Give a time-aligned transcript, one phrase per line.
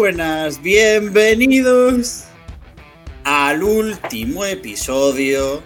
[0.00, 2.24] buenas, bienvenidos
[3.24, 5.62] al último episodio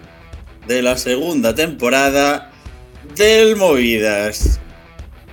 [0.67, 2.51] de la segunda temporada
[3.15, 4.59] del Movidas.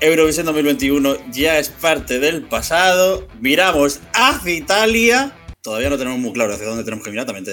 [0.01, 3.27] Eurovisión 2021 ya es parte del pasado.
[3.41, 5.37] Miramos hacia Italia.
[5.63, 7.45] Todavía no tenemos muy claro hacia dónde tenemos que mirar, también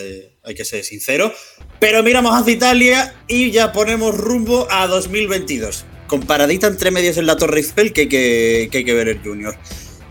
[0.44, 1.34] hay que ser sincero.
[1.80, 5.84] Pero miramos hacia Italia y ya ponemos rumbo a 2022.
[6.06, 9.08] Con paradita entre medios en la Torre Eiffel que hay que, que, hay que ver
[9.08, 9.58] el Junior.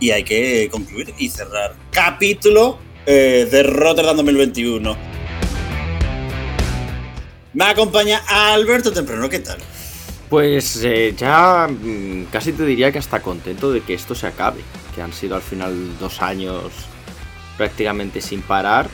[0.00, 4.96] Y hay que concluir y cerrar capítulo eh, de Rotterdam 2021.
[7.54, 9.58] Me acompaña Alberto Temprano, ¿qué tal?
[10.28, 14.60] Pues eh, ya mm, casi te diría que hasta contento de que esto se acabe,
[14.94, 16.70] que han sido al final dos años
[17.56, 18.88] prácticamente sin parar,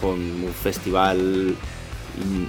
[0.00, 1.56] con un festival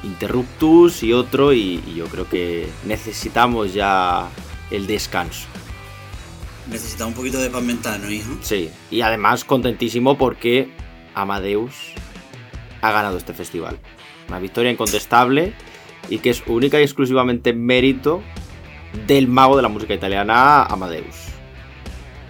[0.03, 4.29] interruptus y otro, y, yo creo que necesitamos ya
[4.71, 5.47] el descanso.
[6.69, 8.37] Necesitamos un poquito de pan mentano, hijo.
[8.41, 10.69] Sí, y además contentísimo porque
[11.15, 11.73] Amadeus
[12.81, 13.79] ha ganado este festival.
[14.27, 15.53] Una victoria incontestable
[16.09, 18.21] y que es única y exclusivamente mérito
[19.07, 21.15] del mago de la música italiana, Amadeus.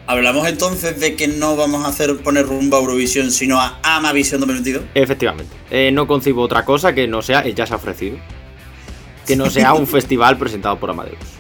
[0.07, 4.39] ¿Hablamos entonces de que no vamos a hacer poner rumbo a Eurovisión, sino a Amavisión
[4.39, 4.85] 2022?
[4.94, 5.53] Efectivamente.
[5.69, 8.17] Eh, no concibo otra cosa que no sea, ya se ha ofrecido,
[9.25, 11.36] que no sea un festival presentado por Amadeus.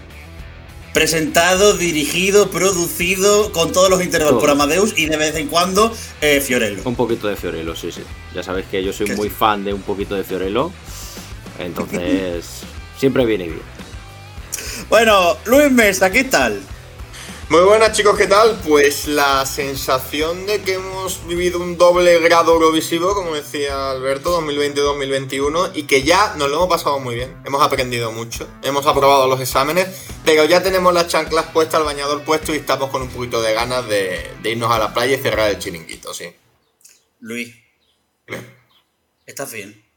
[0.93, 6.41] Presentado, dirigido, producido, con todos los intervalos por Amadeus y de vez en cuando eh,
[6.41, 6.81] Fiorello.
[6.85, 8.01] Un poquito de Fiorello, sí, sí.
[8.33, 10.71] Ya sabes que yo soy muy fan de un poquito de Fiorello.
[11.59, 12.63] Entonces,
[12.97, 13.61] siempre viene bien.
[14.89, 16.61] Bueno, Luis Mesa, ¿qué tal?
[17.49, 18.59] Muy buenas chicos, ¿qué tal?
[18.67, 25.71] Pues la sensación de que hemos vivido un doble grado eurovisivo, como decía Alberto, 2020-2021,
[25.73, 27.41] y que ya nos lo hemos pasado muy bien.
[27.45, 29.87] Hemos aprendido mucho, hemos aprobado los exámenes,
[30.25, 33.53] pero ya tenemos las chanclas puestas, el bañador puesto y estamos con un poquito de
[33.53, 36.25] ganas de, irnos a la playa y cerrar el chiringuito, sí.
[37.21, 37.55] Luis,
[39.25, 39.87] ¿estás bien?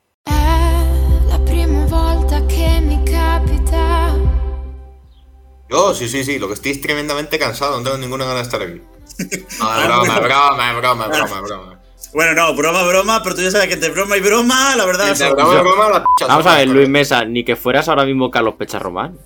[5.70, 8.42] Yo, sí, sí, sí, lo que estoy es tremendamente cansado, no tengo ninguna gana de
[8.42, 8.80] estar aquí.
[9.58, 11.80] No, es broma, es broma, es broma, es broma, broma.
[12.12, 15.10] Bueno, no, broma, broma, pero tú ya sabes que entre broma y broma, la verdad.
[15.10, 18.30] Entre broma y broma, la Vamos a ver, Luis Mesa, ni que fueras ahora mismo
[18.30, 19.18] Carlos Pecharromán.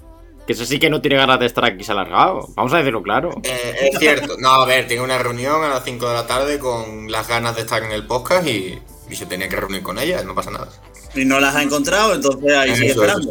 [0.47, 2.49] Que eso sí que no tiene ganas de estar aquí se alargado.
[2.55, 3.31] Vamos a decirlo claro.
[3.43, 4.37] Eh, es cierto.
[4.39, 7.57] No, a ver, tiene una reunión a las 5 de la tarde con las ganas
[7.57, 8.79] de estar en el podcast y,
[9.11, 10.69] se tenía que reunir con ella, no pasa nada.
[11.15, 13.31] Y no las ha encontrado, entonces ahí sigue esperando.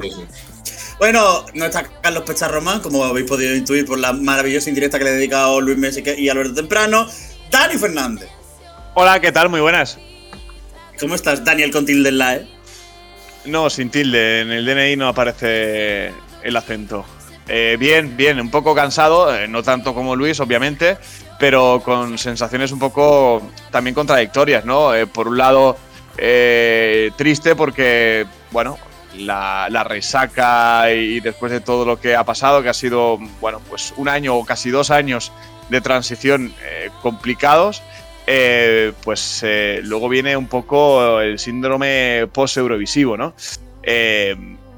[1.04, 5.10] Bueno, no está Carlos Pecharromán, como habéis podido intuir por la maravillosa indirecta que le
[5.10, 7.06] he dedicado Luis Messi y Alberto Temprano.
[7.52, 8.30] Dani Fernández.
[8.94, 9.50] Hola, ¿qué tal?
[9.50, 10.00] Muy buenas.
[10.98, 12.48] ¿Cómo estás, Daniel, con tilde en la E?
[13.44, 14.40] No, sin tilde.
[14.40, 17.04] En el DNI no aparece el acento.
[17.50, 20.98] Eh, bien, bien, un poco cansado, eh, no tanto como Luis, obviamente,
[21.38, 24.96] pero con sensaciones un poco también contradictorias, ¿no?
[24.96, 25.76] Eh, por un lado,
[27.18, 28.78] triste porque, bueno,
[29.18, 33.94] la, resaca y después de todo lo que ha pasado, que ha sido, bueno, pues
[33.98, 35.32] un año o casi dos años
[35.70, 37.82] de transición eh, complicados,
[38.28, 43.34] eh, pues eh, luego viene un poco el síndrome post-eurovisivo, ¿no?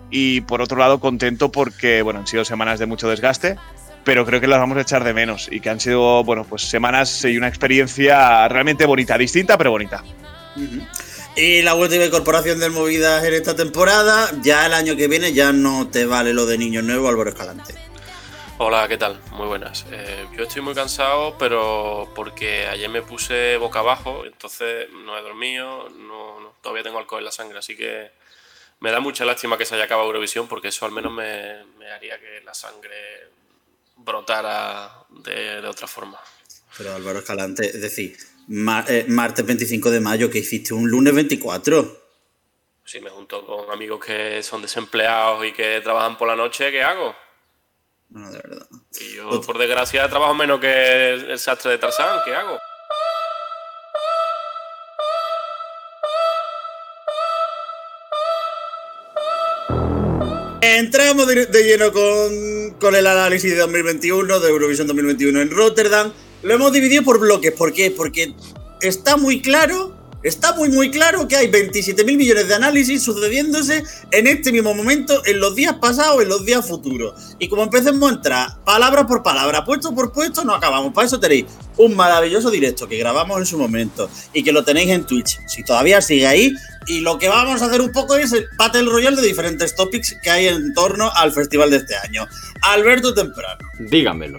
[0.09, 3.57] y por otro lado, contento porque, bueno, han sido semanas de mucho desgaste,
[4.03, 6.61] pero creo que las vamos a echar de menos y que han sido, bueno, pues
[6.61, 10.03] semanas y una experiencia realmente bonita, distinta, pero bonita.
[11.37, 15.51] Y la última incorporación del Movidas en esta temporada, ya el año que viene ya
[15.51, 17.75] no te vale lo de niño nuevo, Álvaro Escalante.
[18.57, 19.19] Hola, ¿qué tal?
[19.31, 19.85] Muy buenas.
[19.91, 25.21] Eh, yo estoy muy cansado, pero porque ayer me puse boca abajo, entonces no he
[25.21, 28.11] dormido, no, todavía tengo alcohol en la sangre, así que
[28.79, 31.25] me da mucha lástima que se haya acabado Eurovisión, porque eso al menos me,
[31.93, 33.27] haría que la sangre
[33.97, 36.17] brotara de, de otra forma.
[36.77, 38.15] Pero Álvaro Escalante, es decir,
[38.47, 42.05] eh, martes 25 de mayo, que hiciste un lunes 24.
[42.83, 46.83] Si me junto con amigos que son desempleados y que trabajan por la noche, ¿qué
[46.83, 47.15] hago?
[48.09, 48.67] No, de verdad.
[48.99, 52.59] Y yo, por desgracia, trabajo menos que el sastre de Tarzán, ¿qué hago?
[60.61, 66.11] Entramos de, lleno con, con, el análisis de 2021, de Eurovisión 2021 en Rotterdam.
[66.45, 67.51] Lo hemos dividido por bloques.
[67.53, 67.89] ¿Por qué?
[67.89, 68.35] Porque
[68.79, 73.83] está muy claro, está muy muy claro que hay 27 mil millones de análisis sucediéndose
[74.11, 77.35] en este mismo momento, en los días pasados, en los días futuros.
[77.39, 80.93] Y como empecemos a entrar palabra por palabra, puesto por puesto, no acabamos.
[80.93, 81.45] Para eso tenéis
[81.77, 85.39] un maravilloso directo que grabamos en su momento y que lo tenéis en Twitch.
[85.47, 86.53] Si todavía sigue ahí,
[86.85, 90.15] y lo que vamos a hacer un poco es el Battle Royale de diferentes topics
[90.21, 92.27] que hay en torno al festival de este año.
[92.61, 93.67] Alberto Temprano.
[93.79, 94.37] Dígamelo.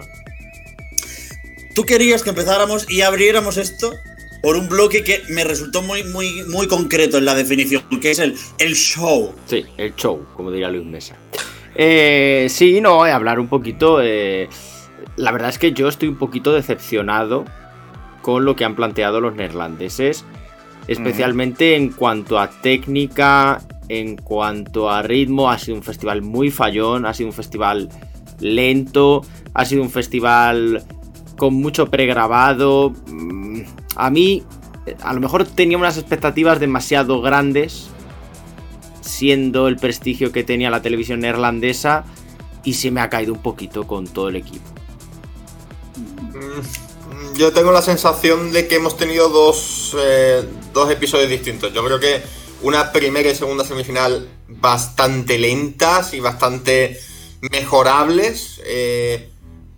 [1.77, 3.93] Tú querías que empezáramos y abriéramos esto
[4.41, 8.17] por un bloque que me resultó muy, muy, muy concreto en la definición, que es
[8.17, 9.35] el, el show.
[9.45, 11.17] Sí, el show, como diría Luis Mesa.
[11.75, 14.01] Eh, sí, no, eh, hablar un poquito.
[14.01, 14.49] eh,
[15.17, 17.45] la verdad es que yo estoy un poquito decepcionado
[18.23, 20.25] con lo que han planteado los neerlandeses,
[20.87, 25.51] especialmente en cuanto a técnica, en cuanto a ritmo.
[25.51, 27.87] Ha sido un festival muy fallón, ha sido un festival
[28.39, 29.23] lento,
[29.53, 30.83] ha sido un festival
[31.37, 32.93] con mucho pregrabado.
[33.07, 33.61] Mm,
[33.95, 34.43] A mí,
[35.01, 37.89] a lo mejor tenía unas expectativas demasiado grandes,
[39.01, 42.05] siendo el prestigio que tenía la televisión neerlandesa,
[42.63, 44.65] y se me ha caído un poquito con todo el equipo.
[45.95, 50.43] Mm, Yo tengo la sensación de que hemos tenido dos, eh,
[50.73, 51.73] dos episodios distintos.
[51.73, 52.21] Yo creo que
[52.61, 56.99] una primera y segunda semifinal bastante lentas y bastante
[57.51, 58.61] mejorables.
[58.65, 59.29] Eh,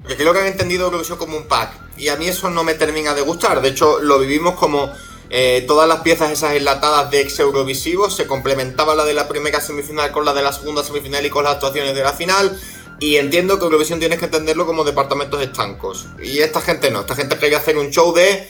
[0.01, 1.71] porque creo que han entendido Eurovisión como un pack.
[1.97, 3.61] Y a mí eso no me termina de gustar.
[3.61, 4.91] De hecho, lo vivimos como
[5.29, 8.15] eh, todas las piezas esas enlatadas de ex Eurovisivos.
[8.15, 11.43] Se complementaba la de la primera semifinal con la de la segunda semifinal y con
[11.43, 12.57] las actuaciones de la final.
[12.99, 16.07] Y entiendo que Eurovisión tienes que entenderlo como departamentos estancos.
[16.23, 17.01] Y esta gente no.
[17.01, 18.49] Esta gente quería hacer un show de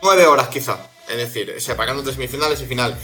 [0.00, 0.78] nueve horas quizá.
[1.08, 2.96] Es decir, separando entre semifinales y final.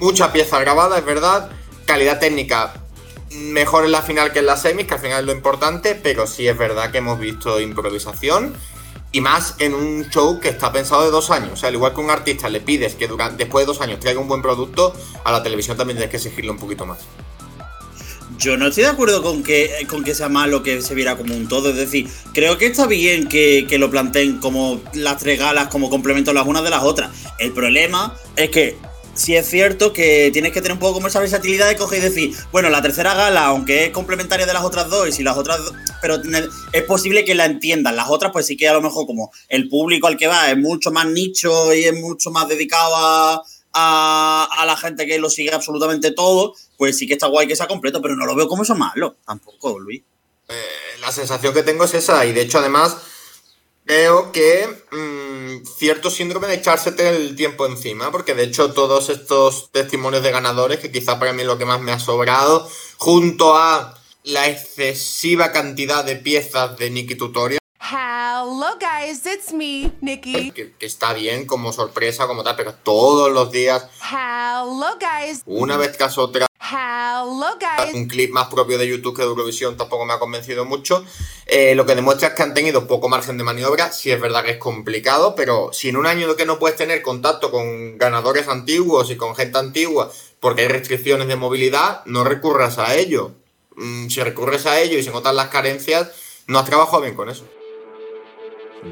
[0.00, 1.50] Mucha pieza grabada, es verdad.
[1.86, 2.85] Calidad técnica
[3.30, 5.94] mejor en la final que en la semis, que al final es lo importante.
[5.94, 8.54] Pero sí es verdad que hemos visto improvisación.
[9.12, 11.52] Y más en un show que está pensado de dos años.
[11.52, 14.00] O sea, al igual que un artista le pides que durante, después de dos años
[14.00, 14.94] traiga un buen producto,
[15.24, 16.98] a la televisión también tienes que exigirle un poquito más.
[18.38, 21.34] Yo no estoy de acuerdo con que, con que sea malo que se viera como
[21.34, 21.70] un todo.
[21.70, 25.88] Es decir, creo que está bien que, que lo planteen como las tres galas, como
[25.88, 27.10] complemento las unas de las otras.
[27.38, 28.76] El problema es que
[29.16, 32.02] sí es cierto que tienes que tener un poco como esa versatilidad de coger y
[32.02, 35.36] decir, bueno, la tercera gala, aunque es complementaria de las otras dos, y si las
[35.36, 35.60] otras
[36.00, 36.20] pero
[36.72, 37.96] es posible que la entiendan.
[37.96, 40.56] Las otras, pues sí que a lo mejor como el público al que va es
[40.56, 43.42] mucho más nicho y es mucho más dedicado a,
[43.72, 47.56] a, a la gente que lo sigue absolutamente todo, pues sí que está guay que
[47.56, 50.02] sea completo, pero no lo veo como eso malo, tampoco, Luis.
[50.48, 52.24] Eh, la sensación que tengo es esa.
[52.24, 52.96] Y de hecho, además,
[53.86, 58.10] creo que mm, cierto síndrome de echársete el tiempo encima.
[58.10, 61.64] Porque de hecho, todos estos testimonios de ganadores, que quizá para mí es lo que
[61.64, 62.68] más me ha sobrado,
[62.98, 63.94] junto a
[64.24, 67.60] la excesiva cantidad de piezas de Nikki Tutorial.
[67.80, 70.50] Hello, guys, it's me, Nikki.
[70.50, 75.42] Que, que está bien como sorpresa, como tal, pero todos los días, Hello, guys.
[75.46, 77.94] una vez tras otra, Hello, guys.
[77.94, 81.04] un clip más propio de YouTube que de Eurovisión tampoco me ha convencido mucho.
[81.46, 83.92] Eh, lo que demuestra es que han tenido poco margen de maniobra.
[83.92, 87.02] Sí es verdad que es complicado, pero si en un año que no puedes tener
[87.02, 90.10] contacto con ganadores antiguos y con gente antigua
[90.40, 93.32] porque hay restricciones de movilidad, no recurras a ello.
[93.76, 96.10] Mm, si recurres a ello y se notan las carencias,
[96.46, 97.44] no has trabajado bien con eso.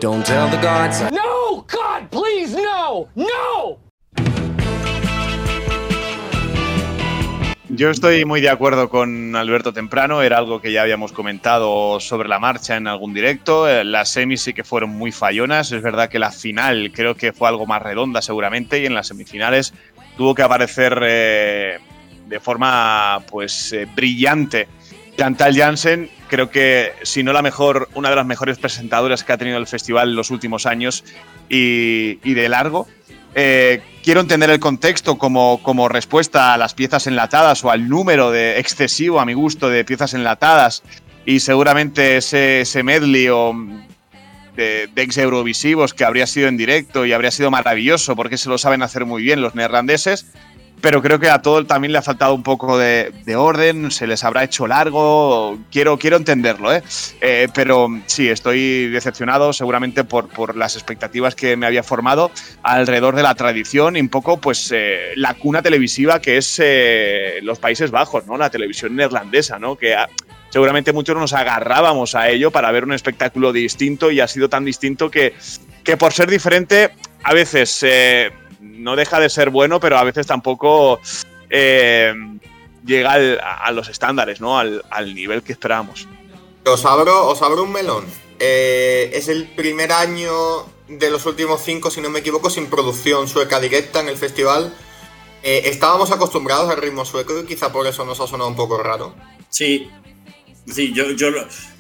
[0.01, 1.01] Don't tell the gods.
[1.13, 1.65] No!
[1.71, 3.09] God, please, no!
[3.15, 3.84] No!
[7.77, 12.29] Yo estoy muy de acuerdo con Alberto Temprano, era algo que ya habíamos comentado sobre
[12.29, 13.69] la marcha en algún directo.
[13.69, 17.33] Eh, Las semis sí que fueron muy fallonas, es verdad que la final creo que
[17.33, 19.75] fue algo más redonda seguramente y en las semifinales
[20.17, 21.79] tuvo que aparecer eh,
[22.29, 24.69] de forma pues eh, brillante
[25.17, 29.39] Chantal Jansen, creo que si no la mejor, una de las mejores presentadoras que ha
[29.39, 31.05] tenido el festival en los últimos años
[31.49, 32.87] y, y de largo.
[33.35, 38.31] Eh, quiero entender el contexto como, como respuesta a las piezas enlatadas o al número
[38.31, 40.83] de excesivo, a mi gusto, de piezas enlatadas.
[41.27, 43.87] Y seguramente ese, medley o mm,
[44.57, 48.49] de, de ex eurovisivos que habría sido en directo y habría sido maravilloso porque se
[48.49, 50.27] lo saben hacer muy bien los neerlandeses
[50.85, 54.07] pero creo que a todo también le ha faltado un poco de, de orden, se
[54.07, 56.83] les habrá hecho largo, quiero, quiero entenderlo, ¿eh?
[57.23, 62.31] Eh, pero sí, estoy decepcionado seguramente por, por las expectativas que me había formado
[62.63, 67.39] alrededor de la tradición y un poco pues eh, la cuna televisiva que es eh,
[67.41, 68.37] los Países Bajos, ¿no?
[68.37, 69.77] La televisión neerlandesa, ¿no?
[69.77, 70.11] Que ah,
[70.51, 74.67] seguramente muchos nos agarrábamos a ello para ver un espectáculo distinto y ha sido tan
[74.67, 75.33] distinto que,
[75.83, 76.91] que por ser diferente
[77.23, 78.31] a veces eh,
[78.65, 81.01] no deja de ser bueno, pero a veces tampoco
[81.51, 82.15] eh,
[82.85, 84.59] llega al- a los estándares, ¿no?
[84.59, 86.09] Al, al nivel que esperábamos.
[86.67, 88.05] Os abro, os abro un melón.
[88.41, 90.33] Eh, es el primer año
[90.89, 94.75] de los últimos cinco, si no me equivoco, sin producción sueca directa en el festival.
[95.43, 98.79] Eh, estábamos acostumbrados al ritmo sueco y quizá por eso nos ha sonado un poco
[98.83, 99.15] raro.
[99.51, 99.91] Sí.
[100.73, 101.29] Sí, yo, yo,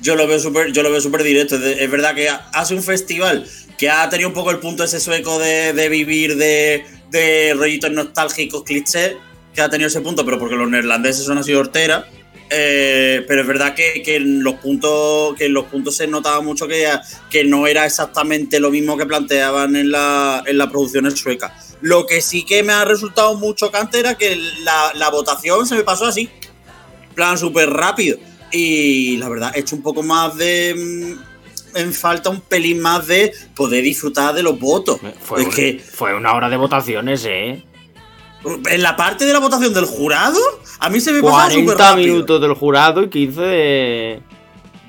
[0.01, 1.57] yo lo veo súper yo lo veo súper directo.
[1.57, 3.47] Es verdad que hace un festival
[3.79, 7.91] que ha tenido un poco el punto ese sueco de, de vivir de, de rollitos
[7.91, 9.15] nostálgicos, clichés,
[9.55, 12.05] que ha tenido ese punto, pero porque los neerlandeses son así horteras.
[12.51, 16.43] Eh, pero es verdad que, que en los puntos que en los puntos se notaba
[16.43, 16.87] mucho que,
[17.31, 21.75] que no era exactamente lo mismo que planteaban en la, en las producciones suecas.
[21.81, 25.75] Lo que sí que me ha resultado mucho chocante era que la, la votación se
[25.75, 26.29] me pasó así.
[27.15, 28.19] Plan, súper rápido.
[28.53, 30.75] Y la verdad, he hecho un poco más de.
[30.77, 31.35] mm,
[31.77, 35.01] En falta un pelín más de poder disfrutar de los votos.
[35.25, 37.65] Fue, es un- que fue una hora de votaciones, ¿eh?
[38.71, 40.39] en la parte de la votación del jurado,
[40.79, 42.15] a mí se me pasaba súper 40 rápido.
[42.15, 44.21] minutos del jurado y 15 de,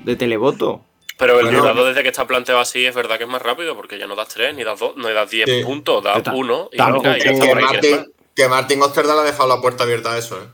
[0.04, 0.84] de televoto.
[1.18, 1.60] Pero el Bueno.
[1.60, 4.14] jurado desde que está planteado así es verdad que es más rápido porque ya no
[4.14, 5.64] das 3, ni das 2, no das 10 Sí.
[5.64, 7.54] puntos, das Ta- 1 y tampoco- venga, y ya Que, está que.
[7.64, 10.46] Martin, que Martin ha dejado la puerta abierta a eso, ¿eh?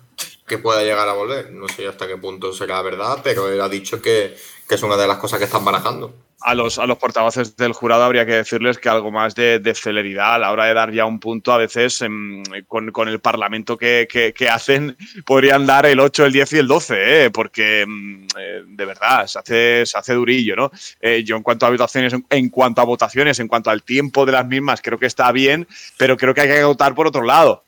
[0.47, 1.51] Que pueda llegar a volver.
[1.53, 4.35] No sé hasta qué punto será verdad, pero él ha dicho que,
[4.69, 6.15] que es una de las cosas que están barajando.
[6.45, 9.75] A los, a los portavoces del jurado habría que decirles que algo más de, de
[9.77, 13.21] celeridad a la hora de dar ya un punto, a veces em, con, con el
[13.21, 17.31] parlamento que, que- que hacen, podrían dar el 8, el 10 y el 12, ¿eh?
[17.31, 20.57] porque em, eh, de verdad se hace, se hace durillo.
[20.57, 20.73] ¿no?
[21.01, 24.27] Eh, yo en cuanto a votaciones, en, en cuanto a votaciones, en cuanto al tiempo
[24.27, 27.23] de las mismas, creo que está bien, pero creo que hay que votar por otro
[27.23, 27.63] lado.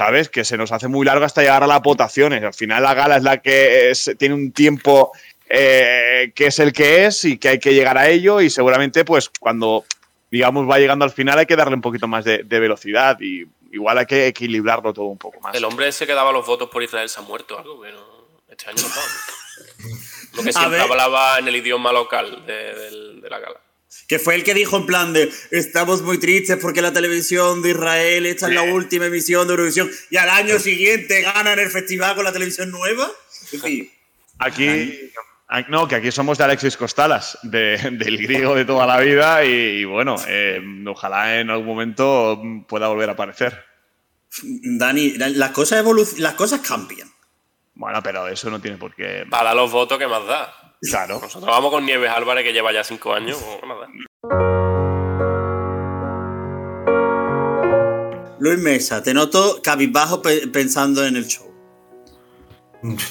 [0.00, 0.30] ¿Sabes?
[0.30, 2.42] Que se nos hace muy largo hasta llegar a las votaciones.
[2.42, 5.12] Al final la gala es la que es- tiene un tiempo
[5.46, 9.04] eh, que es el que es y que hay que llegar a ello y seguramente
[9.04, 9.84] pues cuando
[10.30, 13.44] digamos va llegando al final hay que darle un poquito más de, de velocidad y
[13.72, 15.54] igual hay que equilibrarlo todo un poco más.
[15.54, 18.00] El hombre ese que daba los votos por Israel se ha muerto, algo que no,
[18.48, 19.06] este año no estaba.
[20.32, 23.60] Lo que siempre hablaba en el idioma local de la gala.
[24.06, 27.70] Que fue el que dijo en plan de estamos muy tristes porque la televisión de
[27.70, 32.14] Israel esta es la última emisión de Eurovisión y al año siguiente ganan el festival
[32.14, 33.10] con la televisión nueva.
[33.44, 33.90] Es decir,
[34.38, 35.10] Aquí
[35.48, 39.44] ah, no, que aquí somos de Alexis Costalas, de- del griego de toda la vida
[39.44, 43.64] y, y bueno, eh, ojalá en algún momento pueda volver a aparecer.
[44.42, 45.84] Dani, las cosas
[46.18, 47.10] las cosas cambian.
[47.74, 49.24] Bueno, pero eso no tiene por qué.
[49.28, 50.52] Para los votos, ¿qué más da?
[50.82, 51.20] Claro.
[51.20, 53.38] Nosotros vamos con Nieves Álvarez, que lleva ya 5 años.
[58.38, 61.46] Luis Mesa, te noto cabizbajo pe- pensando en el show.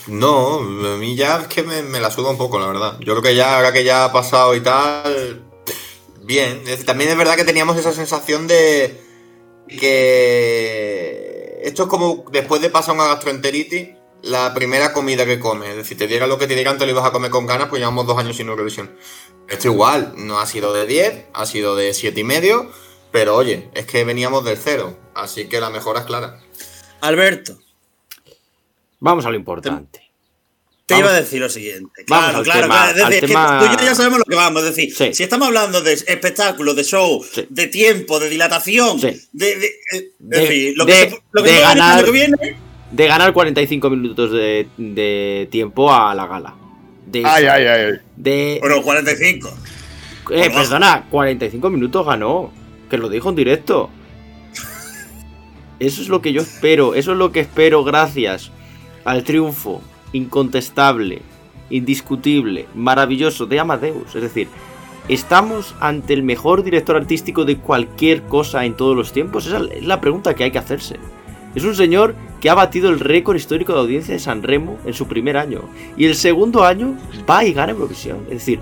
[0.08, 2.98] No, a mí ya es que me, me la suda un poco, la verdad.
[3.02, 5.44] Yo creo que ya, ahora que ya ha pasado y tal,
[6.24, 6.64] bien.
[6.86, 9.00] También es verdad que teníamos esa sensación de
[9.68, 13.90] que esto es como después de pasar una gastroenteritis,
[14.24, 15.70] la primera comida que comes.
[15.70, 17.70] Es decir, te dieran lo que te dieran, te lo ibas a comer con ganas,
[17.70, 18.96] pues llevamos dos años sin Eurovisión.
[19.48, 22.72] Esto igual, no ha sido de 10, ha sido de siete y medio,
[23.12, 26.40] pero oye, es que veníamos del cero, así que la mejora es clara.
[27.02, 27.58] Alberto,
[29.00, 30.02] Vamos a lo importante.
[30.86, 32.04] te Vamos- iba a decir lo siguiente.
[32.08, 32.90] Vamos Claro, al claro, tema- claro.
[32.90, 34.64] Es decir, al es que tú y yo ya sabemos lo que vamos.
[34.64, 35.14] Es decir, Sí.
[35.14, 37.46] si estamos hablando de espectáculo, de show, Sí.
[37.50, 39.22] de tiempo, de dilatación, Sí.
[39.32, 42.38] de, de- eh, es De- decir, lo de- que, lo que ganar- lo que viene.
[42.92, 46.56] De ganar 45 minutos de, de tiempo a la gala.
[47.06, 47.94] De, Ay, ay, ay.
[48.16, 49.50] de Bueno, 45.
[50.32, 52.52] Eh, perdona, 45 minutos ganó.
[52.90, 53.90] Que lo dijo en directo.
[55.80, 56.96] Eso es lo que yo espero.
[56.96, 58.52] Eso es lo que espero gracias
[59.06, 59.82] al triunfo
[60.12, 61.22] incontestable,
[61.70, 64.16] indiscutible, maravilloso de Amadeus.
[64.16, 64.48] Es decir,
[65.08, 69.46] ¿estamos ante el mejor director artístico de cualquier cosa en todos los tiempos?
[69.46, 70.98] Esa es la pregunta que hay que hacerse.
[71.56, 74.94] Es un señor que ha batido el récord histórico de audiencia de San Remo en
[74.94, 75.64] su primer año.
[75.98, 76.96] Y el segundo año
[77.30, 78.20] va y gana Eurovisión.
[78.30, 78.60] Es decir,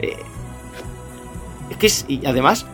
[0.00, 0.16] eh,
[1.70, 2.66] es que es- y además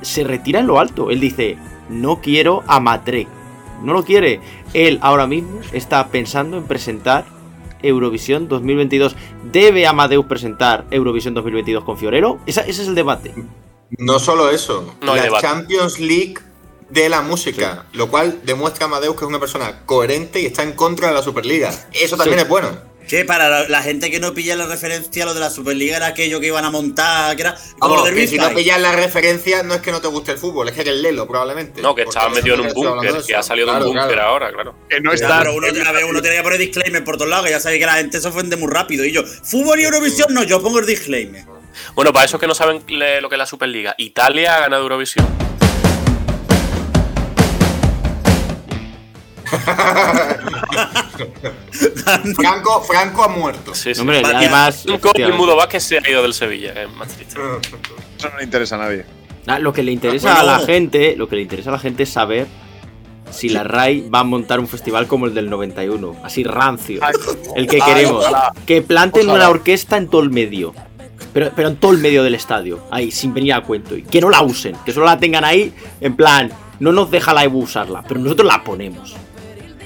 [0.00, 1.10] se retira en lo alto.
[1.10, 1.56] Él dice,
[1.88, 3.28] no quiero a Matrek.
[3.82, 4.40] No lo quiere.
[4.74, 7.24] Él ahora mismo está pensando en presentar
[7.82, 9.16] Eurovisión 2022.
[9.52, 12.38] ¿Debe Amadeus presentar Eurovisión 2022 con Fiorello?
[12.46, 13.34] Esa- ese es el debate.
[13.98, 15.46] No solo eso, No la debate.
[15.46, 16.34] Champions League
[16.92, 20.62] de la música, lo cual demuestra a Amadeus que es una persona coherente y está
[20.62, 21.72] en contra de la Superliga.
[21.92, 22.42] Eso también Sí.
[22.44, 22.92] es bueno.
[23.08, 26.06] Que para la, la gente que no pilla la referencia, lo de la Superliga era
[26.06, 29.62] aquello que iban a montar, que era como Vamos, que si no pillas la referencia,
[29.64, 31.82] no es que no te guste el fútbol, es que eres lelo, probablemente.
[31.82, 34.28] No, que estaba metido en un búnker, que ha salido de Claro, un búnker claro.
[34.28, 34.74] ahora, claro.
[34.88, 35.38] Que no está.
[35.40, 37.80] pero uno, a ver, uno tiene que poner disclaimer por todos lados, que ya sabéis
[37.80, 39.04] que la gente se ofende muy rápido.
[39.04, 41.44] Y yo, fútbol y Eurovisión, no, yo pongo el disclaimer.
[41.96, 45.26] Bueno, para esos que no saben lo que es la Superliga, Italia ha ganado Eurovisión.
[52.36, 53.74] Franco, Franco ha muerto.
[53.74, 54.00] Sí, sí.
[54.00, 54.84] Hombre, y además...
[55.14, 57.34] El Mudo Vázquez se ha ido del Sevilla, que es más triste.
[58.18, 59.04] Eso no le interesa a nadie.
[59.46, 62.04] Ah, Lo que le interesa a la gente, lo que le interesa a la gente
[62.04, 62.46] es saber
[63.30, 67.00] si la RAI va a montar un festival como el del 91, así rancio,
[67.56, 68.26] el que queremos,
[68.66, 70.74] que planten una orquesta en todo el medio.
[71.32, 73.96] Pero, pero en todo el medio del estadio, ahí, sin venir a cuento.
[73.96, 77.32] Y que no la usen, que solo la tengan ahí, en plan, no nos deja
[77.32, 79.14] la EBU usarla, pero nosotros la ponemos.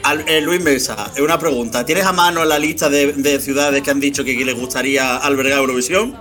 [0.09, 1.85] Eh, Luis Mesa, eh, una pregunta.
[1.85, 5.59] ¿Tienes a mano la lista de, de ciudades que han dicho que les gustaría albergar
[5.59, 6.17] Eurovisión?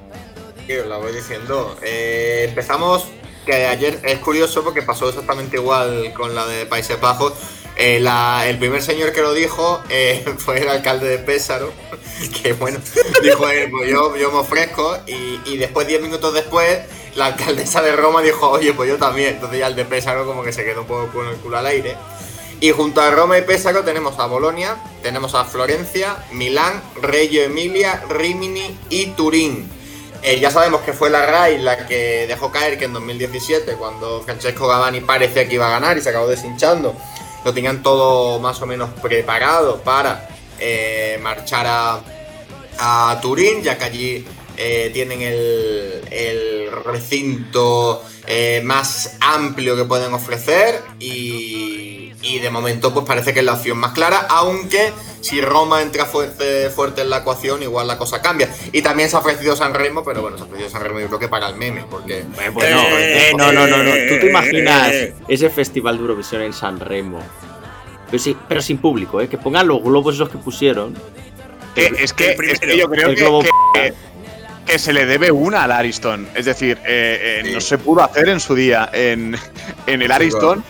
[0.65, 1.77] Sí, os la voy diciendo.
[1.84, 3.06] Eh, empezamos,
[3.46, 7.34] que ayer es curioso porque pasó exactamente igual con la de Países Bajos.
[7.77, 8.04] Eh,
[8.48, 11.72] el primer señor que lo dijo eh, fue el alcalde de Pésaro,
[12.42, 12.80] que bueno,
[13.22, 16.80] dijo él, pues yo, yo me ofrezco y, y después, 10 minutos después,
[17.15, 19.36] la alcaldesa de Roma dijo, oye, pues yo también.
[19.36, 21.68] Entonces ya el de Pésaro como que se quedó un poco con el culo al
[21.68, 21.96] aire.
[22.62, 28.03] Y junto a Roma y Pésaro tenemos a Bolonia, tenemos a Florencia, Milán, Reggio Emilia,
[28.09, 29.69] Rimini y Turín.
[30.24, 34.24] Eh, ya sabemos que fue la RAI la que dejó caer que en 2017, cuando
[34.24, 36.95] Francesco Gavani parecía que iba a ganar y se acabó deshinchando,
[37.43, 42.01] lo tenían todo más o menos preparado para eh, marchar a,
[42.79, 48.03] a Turín, ya que allí eh, tienen el, el recinto
[48.63, 51.95] más amplio que pueden ofrecer y,
[52.25, 54.91] y de momento pues parece que es la opción más clara, aunque
[55.22, 58.50] si Roma entra fuerte, fuerte en la ecuación igual la cosa cambia.
[58.72, 61.08] Y también se ha ofrecido San Remo, pero bueno, se ha ofrecido San Remo yo
[61.08, 62.24] creo que para el meme, porque...
[62.53, 63.91] Bueno, Eh, eh, no, no, no, no.
[63.91, 65.13] ¿Tú te eh, imaginas eh.
[65.27, 67.20] ese festival de Eurovisión en San Remo?
[68.12, 69.27] Pero, sí, pero sin público, ¿eh?
[69.27, 70.96] Que pongan los globos esos que pusieron.
[71.75, 73.94] Eh, es, que, el es que yo creo El que, globo que-
[74.65, 76.27] que se le debe una al Ariston.
[76.34, 79.36] Es decir, eh, eh, no se pudo hacer en su día en,
[79.86, 80.63] en el Ariston.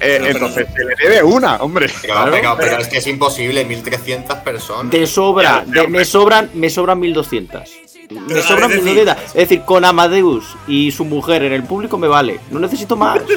[0.00, 1.86] Eh, Pero- entonces se le debe una, hombre.
[2.00, 4.90] Pero, Claro, pero- es que es imposible, 1300 personas.
[4.90, 7.70] De sobra, Ya, ya, de- me sobran, me sobran 1200.
[8.10, 9.24] Me sobran es decir- 1200.
[9.28, 12.40] Es decir, con Amadeus y su mujer en el público me vale.
[12.50, 13.20] No necesito más.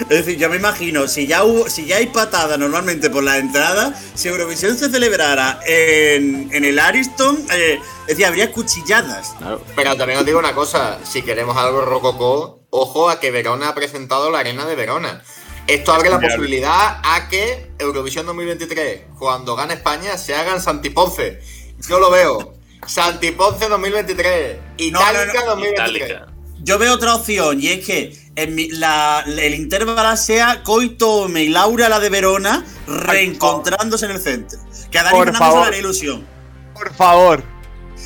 [0.00, 3.38] Es decir, yo me imagino, si ya hubo, si ya hay patada normalmente por la
[3.38, 9.34] entrada, si Eurovisión se celebrara en, en el Ariston, eh, es decir, habría cuchilladas.
[9.38, 9.60] Claro.
[9.74, 13.74] Pero también os digo una cosa, si queremos algo rococó, ojo a que Verona ha
[13.74, 15.20] presentado la arena de Verona.
[15.68, 21.40] Esto abre la posibilidad a que Eurovisión 2023, cuando gane España, se haga en Santiponce.
[21.88, 22.54] Yo lo veo.
[22.86, 24.56] Santiponce 2023.
[24.78, 26.08] Itálica no, 2023.
[26.10, 26.32] Itálica.
[26.60, 31.48] Yo veo otra opción y es que en mi- la- el intervalo sea Coito y
[31.48, 34.58] Laura, la de Verona, reencontrándose en el centro.
[34.90, 35.74] Que a Dani Por Fernández se le favor.
[35.74, 36.26] ilusión.
[36.74, 37.44] Por favor.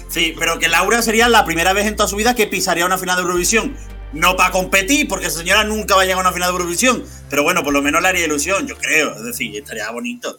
[0.09, 2.98] Sí, pero que Laura sería la primera vez en toda su vida que pisaría una
[2.98, 3.77] final de Eurovisión.
[4.12, 7.03] No para competir, porque esa señora nunca va a llegar a una final de Eurovisión.
[7.31, 9.14] Pero bueno, por lo menos le haría ilusión, yo creo.
[9.16, 10.38] Es decir, estaría bonito.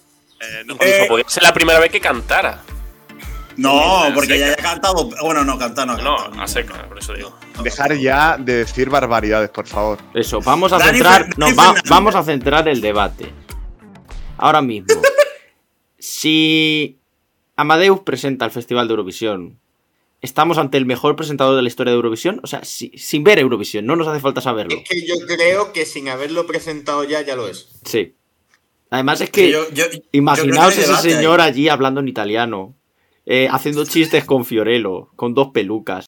[0.63, 2.61] Incluso Eh, podría ser la primera vez que cantara.
[3.55, 5.09] No, porque ya haya cantado.
[5.21, 5.95] Bueno, no, cantar no.
[5.97, 6.41] No, cantado.
[6.43, 7.37] a seca, por eso digo.
[7.63, 9.99] Dejar ya de decir barbaridades, por favor.
[10.13, 11.27] Eso, vamos a Dani centrar.
[11.27, 13.31] Fer- No, va- vamos a centrar el debate.
[14.37, 15.01] Ahora mismo.
[15.99, 16.99] si
[17.55, 19.59] Amadeus presenta el Festival de Eurovisión,
[20.23, 22.39] ¿estamos ante el mejor presentador de la historia de Eurovisión?
[22.43, 24.75] O sea, si- sin ver Eurovisión, no nos hace falta saberlo.
[24.75, 27.69] Es que yo creo que sin haberlo presentado ya, ya lo es.
[27.85, 28.15] Sí.
[28.89, 29.51] Además es que.
[29.51, 31.49] Yo- yo- yo Imaginaos ese debate señor ahí.
[31.49, 32.75] allí hablando en italiano,
[33.25, 36.05] eh, haciendo chistes con Fiorello, con dos pelucas.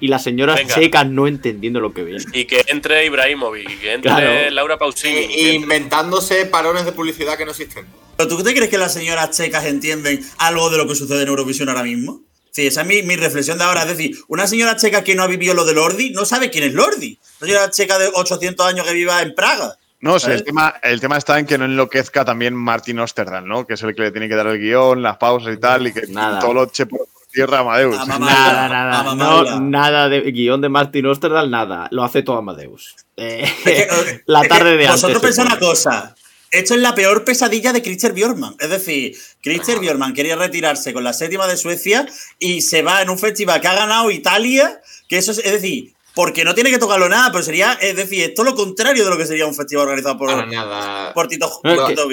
[0.00, 0.74] Y las señoras Venga.
[0.74, 2.16] secas no entendiendo lo que ven.
[2.32, 4.50] Y que entre Ibrahimovic, y que entre Claro.
[4.50, 5.54] Laura Pausini.
[5.54, 7.86] Inventándose parones de publicidad que no existen.
[8.16, 11.28] ¿Pero tú te crees que las señoras checas entienden algo de lo que sucede en
[11.28, 12.22] Eurovisión ahora mismo?
[12.52, 13.82] Sí, esa es mi, mi reflexión de ahora.
[13.82, 16.62] Es decir, una señora checa que no ha vivido lo de Lordi no sabe quién
[16.64, 17.18] es Lordi.
[17.40, 19.76] Una señora checa de 800 años que viva en Praga.
[20.00, 20.38] No, ¿Sabes?
[20.40, 23.66] el tema, el tema está en que no enloquezca también Martin Osterdahl, ¿no?
[23.66, 25.92] Que es el que le tiene que dar el guion, las pausas y tal, y
[25.94, 26.38] que Nada.
[26.40, 27.96] todo lo eche por tierra Amadeus.
[28.06, 31.88] Nada, nada, no, nada de guion de Martin Osterdahl, nada.
[31.90, 32.94] Lo hace todo Amadeus.
[33.16, 35.02] Eh, Es que, eh, la es tarde que de antes.
[35.02, 36.14] Vosotros pensáis una cosa.
[36.50, 38.54] Esto es la peor pesadilla de Christian Bjorkman.
[38.60, 42.06] Es decir, Christian Bjorkman quería retirarse con la séptima de Suecia
[42.38, 44.80] y se va en un festival que ha ganado Italia.
[45.08, 48.22] Que eso es, es decir, porque no tiene que tocarlo nada, pero sería, es decir,
[48.22, 51.12] es todo lo contrario de lo que sería un festival organizado por, nada.
[51.12, 52.08] por Tito, No, por Tito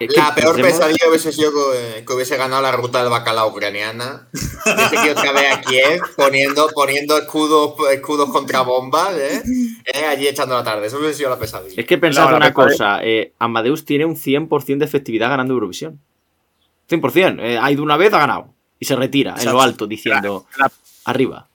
[0.00, 1.50] La peor pesadilla hubiese sido
[2.06, 4.28] que, hubiese ganado la ruta del bacalao ucraniana.
[4.32, 9.42] Hubiese que otra vez a Kiev poniendo, poniendo escudos, escudos contra bombas, ¿eh?
[9.92, 10.86] Eh, Allí echando la tarde.
[10.86, 11.74] Eso hubiese sido la pesadilla.
[11.80, 15.54] Es que pensad No, una pesadilla- cosa, eh, Amadeus tiene un 100% de efectividad ganando
[15.54, 15.98] Eurovisión.
[16.88, 18.54] 100%, eh, ha ido una vez, ha ganado.
[18.78, 20.70] Y se retira en lo alto diciendo, La-
[21.06, 21.48] arriba.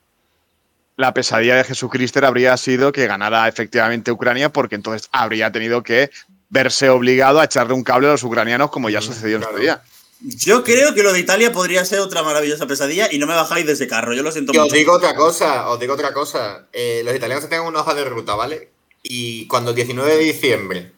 [0.96, 6.10] la pesadilla de Jesucristo habría sido que ganara efectivamente Ucrania, porque entonces habría tenido que
[6.50, 9.56] verse obligado a echarle un cable a los ucranianos, como ya sucedió en claro.
[9.56, 9.82] su día.
[10.20, 13.66] Yo creo que lo de Italia podría ser otra maravillosa pesadilla y no me bajáis
[13.66, 14.14] de ese carro.
[14.14, 14.76] Yo lo siento Y os mucho.
[14.76, 16.66] digo otra cosa, os digo otra cosa.
[16.72, 18.70] Eh, los italianos tienen una hoja de ruta, ¿vale?
[19.02, 20.92] Y cuando el 19 de diciembre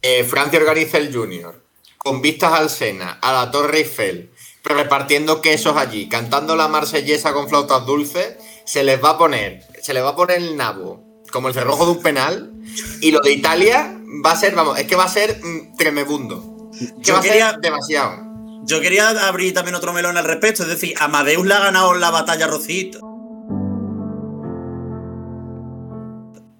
[0.00, 1.60] eh, Francia organiza el Junior,
[1.98, 4.30] con vistas al Sena, a la Torre Eiffel,
[4.64, 9.92] repartiendo quesos allí, cantando la marsellesa con flautas dulces, se les va a poner, se
[9.92, 12.52] les va a poner el nabo como el cerrojo de un penal.
[13.00, 16.70] Y lo de Italia va a ser, vamos, es que va a ser mm, tremebundo.
[16.78, 18.26] Que Yo va a quería- ser demasiado.
[18.64, 22.10] Yo quería abrir también otro melón al respecto, es decir, Amadeus le ha ganado la
[22.10, 22.98] batalla a Rocito.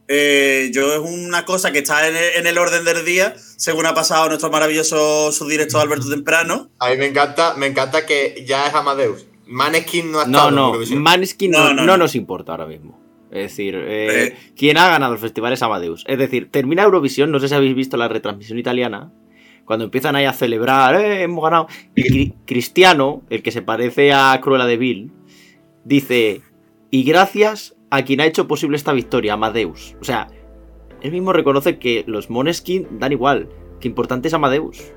[0.08, 3.86] Eh, yo es una cosa que está en el, en el orden del día, según
[3.86, 6.70] ha pasado nuestro maravilloso subdirector Alberto Temprano.
[6.78, 9.26] A mí me encanta, me encanta que ya es Amadeus.
[9.46, 11.02] Maneskin no ha No, estado en no, Eurovisión.
[11.02, 11.96] Maneskin no, No, no, no no.
[11.98, 13.00] nos importa ahora mismo.
[13.36, 14.36] Es decir, eh, Eh.
[14.56, 16.04] quien ha ganado el festival es Amadeus.
[16.06, 19.12] Es decir, termina Eurovisión, no sé si habéis visto la retransmisión italiana,
[19.64, 21.66] cuando empiezan ahí a celebrar, "Eh, hemos ganado.
[21.94, 25.10] Y Cri- Cristiano, el que se parece a Cruella de Vil,
[25.84, 26.42] dice,
[26.90, 29.96] y gracias a quien ha hecho posible esta victoria, Amadeus.
[30.00, 30.28] O sea,
[31.02, 33.48] él mismo reconoce que los Moneskin dan igual,
[33.80, 34.92] que importante es Amadeus.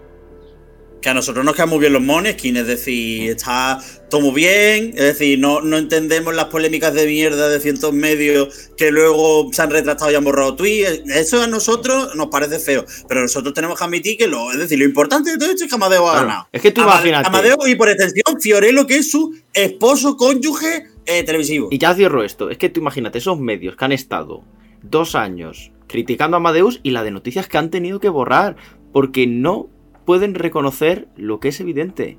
[1.01, 4.89] Que a nosotros nos quedan muy bien los Moneskin, es decir, está todo muy bien,
[4.97, 9.62] es decir, no, no entendemos las polémicas de mierda de cientos medios que luego se
[9.62, 11.09] han retractado y han borrado tweets.
[11.09, 14.77] Eso a nosotros nos parece feo, pero nosotros tenemos que admitir que lo, es decir,
[14.77, 16.47] lo importante de todo esto es que Amadeo ha Claro, ganado.
[16.51, 17.27] es que tú Ama- imagínate.
[17.29, 21.69] Amadeo y por extensión Fiorello, que es su esposo cónyuge eh, televisivo.
[21.71, 22.49] Y ya cierro esto.
[22.49, 24.43] Es que tú imagínate esos medios que han estado
[24.83, 28.57] dos años criticando a Amadeus y la de noticias que han tenido que borrar.
[28.91, 29.69] Porque no
[30.10, 32.17] pueden reconocer lo que es evidente.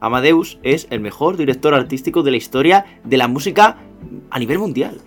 [0.00, 3.76] Amadeus es el mejor director artístico de la historia de la música
[4.30, 5.02] a nivel mundial.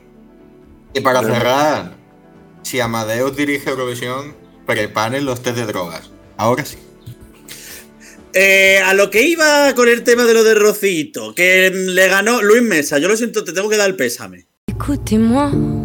[0.94, 1.96] Y para cerrar,
[2.62, 4.36] si Amadeus dirige Eurovisión,
[4.68, 6.12] preparen los test de drogas.
[6.38, 6.78] Ahora sí.
[8.34, 12.44] Eh, a lo que iba con el tema de lo de Rocito, que le ganó
[12.44, 14.46] Luis Mesa, yo lo siento, te tengo que dar el pésame.
[14.68, 15.79] Écoutez-moi.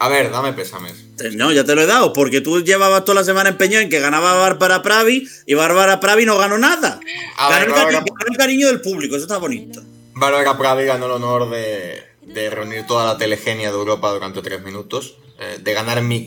[0.00, 0.92] A ver, dame pésames.
[1.20, 3.88] Eh, No, ya te lo he dado, porque tú llevabas toda la semana empeñado en
[3.90, 7.00] que ganaba Bárbara Pravi y Bárbara Pravi no ganó nada.
[7.36, 9.82] A ganó, ver, el Bárbara- cari- ganó el cariño del público, eso está bonito.
[10.14, 14.62] Bárbara Pravi ganó el honor de, de reunir toda la telegenia de Europa durante tres
[14.62, 16.24] minutos, eh, de ganar mi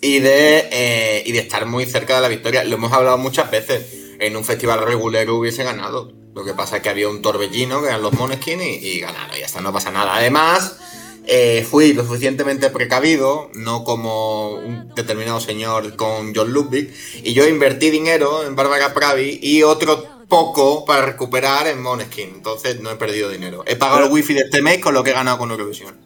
[0.00, 2.64] y de, eh, y de estar muy cerca de la victoria.
[2.64, 4.00] Lo hemos hablado muchas veces.
[4.20, 6.12] En un festival regular hubiese ganado.
[6.34, 9.36] Lo que pasa es que había un torbellino, que eran los Moneskin, y, y ganaron.
[9.36, 10.14] Y ya está, no pasa nada.
[10.14, 10.76] Además,
[11.26, 17.46] eh, fui lo suficientemente precavido, no como un determinado señor con John Ludwig, y yo
[17.48, 22.30] invertí dinero en Bárbara Pravi y otro poco para recuperar en Moneskin.
[22.34, 23.64] Entonces no he perdido dinero.
[23.66, 25.96] He pagado el wifi de este mes con lo que he ganado con Eurovisión.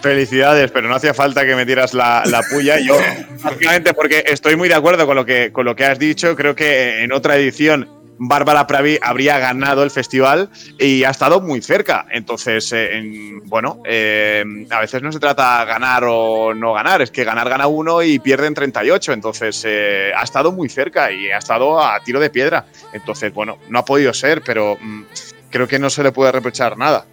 [0.00, 2.78] Felicidades, pero no hacía falta que metieras la, la puya.
[2.78, 2.96] Yo,
[3.42, 6.36] básicamente, porque estoy muy de acuerdo con lo, que, con lo que has dicho.
[6.36, 10.48] Creo que en otra edición Bárbara Pravi habría ganado el festival
[10.78, 12.06] y ha estado muy cerca.
[12.10, 17.10] Entonces, eh, en- bueno, eh, a veces no se trata ganar o no ganar, es
[17.10, 19.12] que ganar gana uno y pierden 38.
[19.12, 22.66] Entonces, eh, ha estado muy cerca y ha estado a tiro de piedra.
[22.92, 25.02] Entonces, bueno, no ha podido ser, pero mm,
[25.50, 27.06] creo que no se le puede reprochar nada.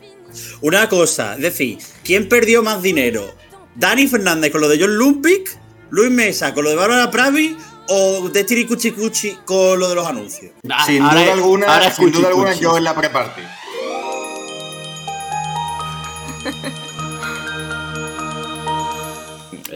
[0.61, 3.35] Una cosa, decir, ¿quién perdió más dinero?
[3.75, 5.43] ¿Dani Fernández con lo de John Ludwig?
[5.91, 7.55] ¿Luis Mesa con lo de Bárbara Pravi?
[7.89, 10.51] ¿O Destiny Cuchi Cuchi con lo de los anuncios?
[10.85, 13.41] Sin Ahora- duda alguna, ahora sin duda alguna yo en la pre-party.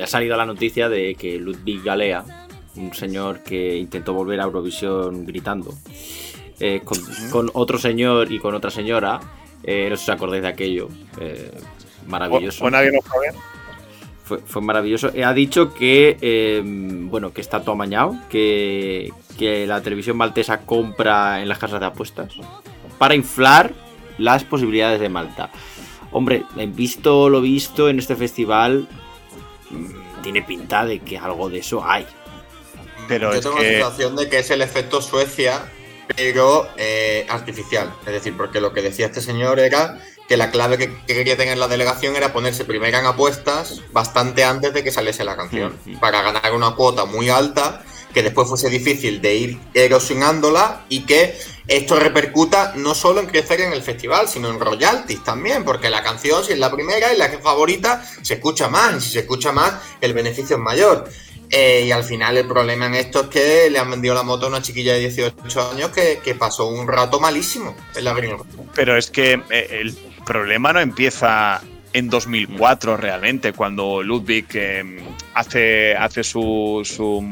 [0.02, 2.24] Ha salido la noticia de que Ludwig Galea,
[2.76, 5.74] un señor que intentó volver a Eurovisión gritando,
[6.60, 7.00] eh, con,
[7.32, 9.20] con otro señor y con otra señora,
[9.64, 10.90] eh, no sé si os acordáis de aquello,
[11.20, 11.52] eh,
[12.06, 12.64] maravilloso.
[12.64, 13.34] O, o nadie lo sabe.
[14.28, 15.12] Fue, fue maravilloso.
[15.26, 21.42] Ha dicho que, eh, bueno, que está todo amañado, que, que la televisión maltesa compra
[21.42, 22.34] en las casas de apuestas
[22.98, 23.74] para inflar
[24.18, 25.50] las posibilidades de Malta.
[26.12, 28.88] Hombre, visto lo visto en este festival,
[29.70, 32.06] mm, tiene pinta de que algo de eso hay.
[33.08, 35.72] Pero Yo es tengo que- la sensación de que es el efecto Suecia,
[36.16, 37.94] pero eh, artificial.
[38.06, 41.38] Es decir, porque lo que decía este señor era que la clave que, que quería
[41.38, 45.78] tener la delegación era ponerse primera en apuestas bastante antes de que saliese la canción,
[45.86, 46.00] Ujú.
[46.00, 51.38] para ganar una cuota muy alta, que después fuese difícil de ir erosionándola y que
[51.68, 56.02] esto repercuta no solo en crecer en el festival, sino en royalties también, porque la
[56.02, 59.10] canción, si es la primera y la que es favorita, se escucha más, y si
[59.12, 61.10] se escucha más, el beneficio es mayor.
[61.50, 64.48] Eh, y al final el problema en esto es que le han vendido la moto
[64.48, 68.38] a una chiquilla de 18 años que, que pasó un rato malísimo en la Green.
[68.74, 71.62] Pero es que eh, el problema no empieza
[71.94, 77.26] en 2004 realmente, cuando Ludwig eh, hace, hace su, su,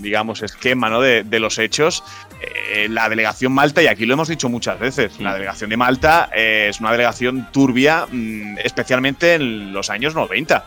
[0.00, 1.00] digamos, esquema ¿no?
[1.00, 2.02] de, de los hechos.
[2.40, 6.30] Eh, la delegación Malta, y aquí lo hemos dicho muchas veces, la delegación de Malta
[6.34, 10.64] eh, es una delegación turbia, mm, especialmente en los años 90.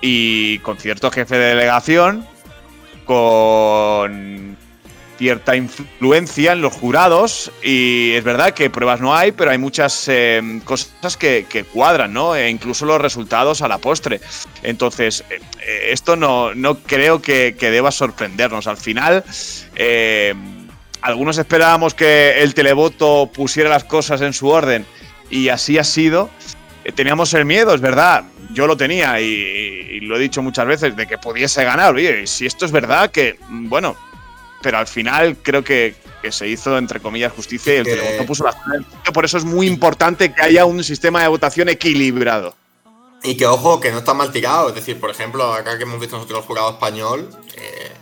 [0.00, 2.26] Y con cierto jefe de delegación,
[3.04, 4.56] con
[5.16, 10.08] cierta influencia en los jurados y es verdad que pruebas no hay, pero hay muchas
[10.08, 12.34] eh, cosas que, cuadran, ¿no?
[12.36, 14.20] E incluso los resultados a la postre.
[14.62, 18.66] Entonces, eh, eh, esto no, no creo que, deba sorprendernos.
[18.66, 19.24] Al final,
[21.00, 24.86] algunos esperábamos que el televoto pusiera las cosas en su orden
[25.30, 26.30] y así ha sido.
[26.94, 30.94] Teníamos el miedo, es verdad, yo lo tenía y, y lo he dicho muchas veces,
[30.94, 31.94] de que pudiese ganar.
[31.94, 33.96] Oye, si esto es verdad, que mm, bueno,
[34.64, 38.44] pero al final creo que, que se hizo, entre comillas, justicia y el Que- puso
[38.50, 39.12] sitio.
[39.12, 42.56] Por eso es muy importante que haya un sistema de votación equilibrado.
[43.22, 44.70] Y que ojo, que no está mal tirado.
[44.70, 47.92] Es decir, por ejemplo, acá que hemos visto nosotros el jurado español, eh,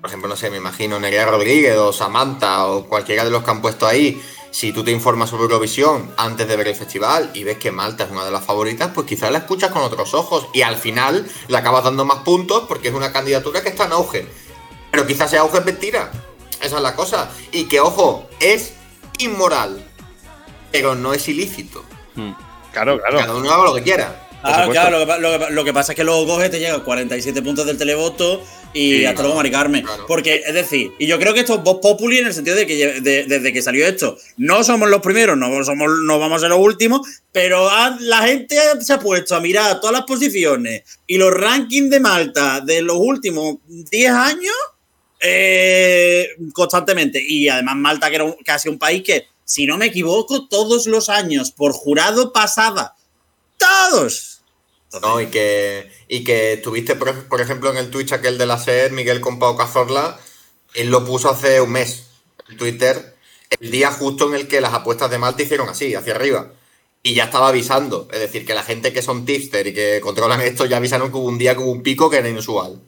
[0.00, 3.50] por ejemplo, no sé, me imagino Nerea Rodríguez o Samantha o cualquiera de los que
[3.52, 4.20] han puesto ahí.
[4.50, 8.04] Si tú te informas sobre Eurovisión antes de ver el festival y ves que Malta
[8.04, 11.24] es una de las favoritas, pues quizás la escuchas con otros ojos y al final
[11.48, 14.26] le acabas dando más puntos porque es una candidatura que está en auge.
[14.94, 16.10] Pero quizás ese auge es mentira.
[16.62, 17.30] Esa es la cosa.
[17.52, 18.72] Y que, ojo, es
[19.18, 19.82] inmoral,
[20.70, 21.84] pero no es ilícito.
[22.72, 23.38] Claro, Cada claro.
[23.38, 24.20] uno haga lo que quiera.
[24.40, 24.72] Claro, supuesto.
[24.72, 27.40] claro, lo que, lo que lo que pasa es que luego coge, te llega 47
[27.40, 28.42] puntos del televoto
[28.74, 29.82] y Sí, hasta luego, Mari Carmen.
[29.84, 30.04] claro.
[30.06, 32.66] Porque, es decir, y yo creo que esto es Vox Populi en el sentido de
[32.66, 36.40] que de- desde que salió esto, no somos los primeros, no, somos, no vamos a
[36.40, 37.00] ser los últimos,
[37.32, 42.00] pero la gente se ha puesto a mirar todas las posiciones y los rankings de
[42.00, 44.54] Malta de los últimos 10 años
[45.24, 47.22] eh, constantemente.
[47.26, 50.86] Y además Malta, que era un- casi un país que, si no me equivoco, todos
[50.86, 52.94] los años por jurado pasaba.
[53.58, 54.42] Todos.
[55.02, 55.20] ¿no?
[55.20, 58.92] Y que, y que estuviste, por, por ejemplo, en el Twitch aquel de la SER,
[58.92, 60.20] Miguel con Pau Cazorla,
[60.74, 62.04] él lo puso hace un mes
[62.48, 63.16] en Twitter,
[63.58, 66.52] el día justo en el que las apuestas de Malta hicieron así, hacia arriba.
[67.02, 68.08] Y ya estaba avisando.
[68.12, 71.16] Es decir, que la gente que son tipster y que controlan esto ya avisaron que
[71.18, 72.80] hubo un día que hubo un pico que era inusual.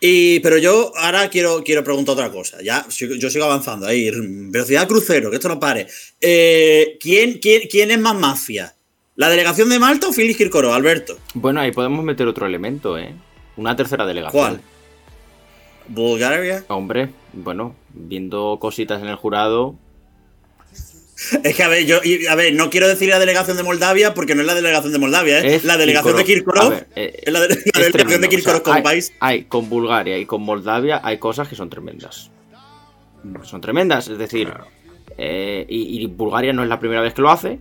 [0.00, 2.58] Y, pero yo ahora quiero, quiero preguntar otra cosa.
[2.62, 4.10] Ya, yo sigo avanzando ahí.
[4.12, 5.86] Velocidad crucero, que esto no pare.
[6.20, 8.74] Eh, ¿quién, quién, quién es más mafia?
[9.14, 11.18] ¿La delegación de Malta o Félix Kirkorov, Alberto?
[11.32, 13.14] Bueno, ahí podemos meter otro elemento, ¿eh?
[13.56, 14.38] Una tercera delegación.
[14.38, 14.60] ¿Cuál?
[15.88, 16.64] ¿Bulgaria?
[16.68, 19.76] Hombre, bueno, viendo cositas en el jurado.
[21.42, 21.98] Es que, a ver, yo,
[22.30, 24.98] a ver, no quiero decir la delegación de Moldavia porque no es la delegación de
[24.98, 25.54] Moldavia, ¿eh?
[25.54, 26.70] Es la delegación de Kirkorov.
[26.70, 28.20] Ver, eh, es la, de- la es delegación tremendo.
[28.20, 29.12] de Kirkorov O sea, como hay, país.
[29.20, 32.30] hay con Bulgaria y con Moldavia hay cosas que son tremendas.
[33.44, 34.52] Son tremendas, es decir,
[35.16, 37.58] eh, y, y Bulgaria no es la primera vez que lo hace.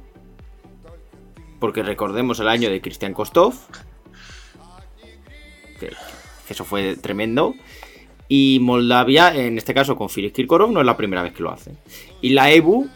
[1.59, 3.55] Porque recordemos el año de Cristian Kostov.
[5.79, 7.55] Que, que eso fue tremendo.
[8.27, 11.51] Y Moldavia, en este caso con Filiz Kirkorov, no es la primera vez que lo
[11.51, 11.71] hace.
[12.21, 12.89] Y la EBU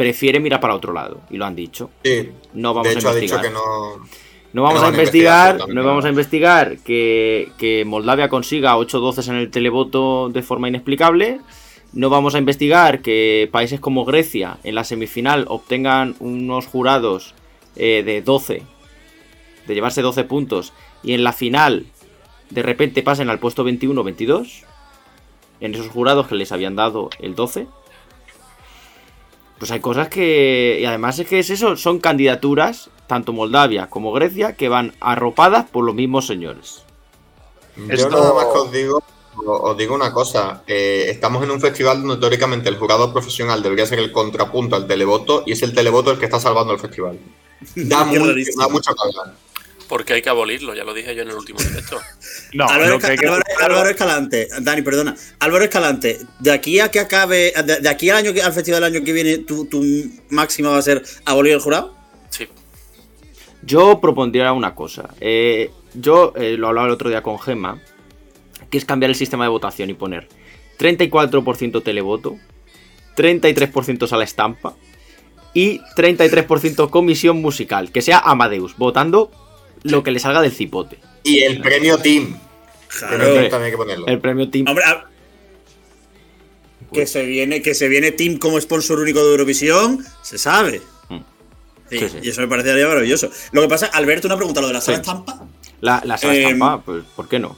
[0.00, 1.90] prefiere mirar para otro lado, y lo han dicho.
[2.02, 2.30] Sí.
[2.54, 3.42] No vamos de hecho, a ha dicho investigar.
[3.42, 4.06] que no.
[4.54, 8.98] No vamos No a investigar investigar, no vamos a investigar que, que Moldavia consiga 8
[8.98, 11.38] 12 en el televoto de forma inexplicable.
[11.92, 17.34] No vamos a investigar que países como Grecia en la semifinal obtengan unos jurados
[17.76, 18.62] eh, de 12,
[19.66, 21.84] de llevarse 12 puntos, y en la final
[22.48, 24.64] de repente pasen al puesto 21 22,
[25.60, 27.66] en esos jurados que les habían dado el 12.
[29.60, 30.78] Pues hay cosas que.
[30.80, 35.68] Y además es que es eso, son candidaturas, tanto Moldavia como Grecia, que van arropadas
[35.70, 36.82] por los mismos señores.
[37.76, 39.02] Yo Esto- nada más que os digo,
[39.36, 40.62] os digo una cosa.
[40.66, 44.86] eh, estamos en un festival donde teóricamente el jurado profesional debería ser el contrapunto al
[44.86, 47.18] televoto y es el televoto el que está salvando el festival.
[47.76, 49.36] Da, muy- da mucho que hablar.
[49.90, 52.00] Porque hay que abolirlo, ya lo dije yo en el último directo.
[52.52, 55.14] No, Álvaro, lo que hay que Álvaro- buscar- Álvaro Escalante, Dani, perdona.
[55.40, 58.80] Álvaro Escalante, de aquí a que acabe, de, de aquí al año que, al festival
[58.82, 59.84] del año que viene, tu, tu
[60.30, 61.94] máxima va a ser abolir el jurado.
[62.30, 62.48] Sí.
[63.62, 65.10] Yo propondría una cosa.
[65.20, 67.80] eh, yo eh, lo hablaba el otro día con Gemma,
[68.70, 70.28] que es cambiar el sistema de votación y poner
[70.78, 72.36] 34% televoto,
[73.16, 74.74] 33% sala estampa
[75.52, 79.30] y 33% comisión musical, que sea Amadeus, votando
[79.82, 80.98] lo que le salga del cipote.
[81.24, 82.38] Y el premio Team.
[82.88, 83.18] Claro.
[83.34, 84.06] Team también hay que ponerlo.
[84.06, 84.66] El premio Team.
[84.68, 85.06] Hombre, a-
[86.92, 90.82] que se viene, que se viene Team como sponsor único de Eurovisión, se sabe.
[91.08, 91.18] Mm.
[91.88, 92.18] Sí, Sí, sí.
[92.22, 93.30] Y eso me parecería maravilloso.
[93.52, 95.00] Lo que pasa, Alberto, una pregunta, lo de la sala Sí.
[95.02, 95.46] estampa.
[95.80, 97.56] La, la sala Em, estampa, pues, ¿por qué no?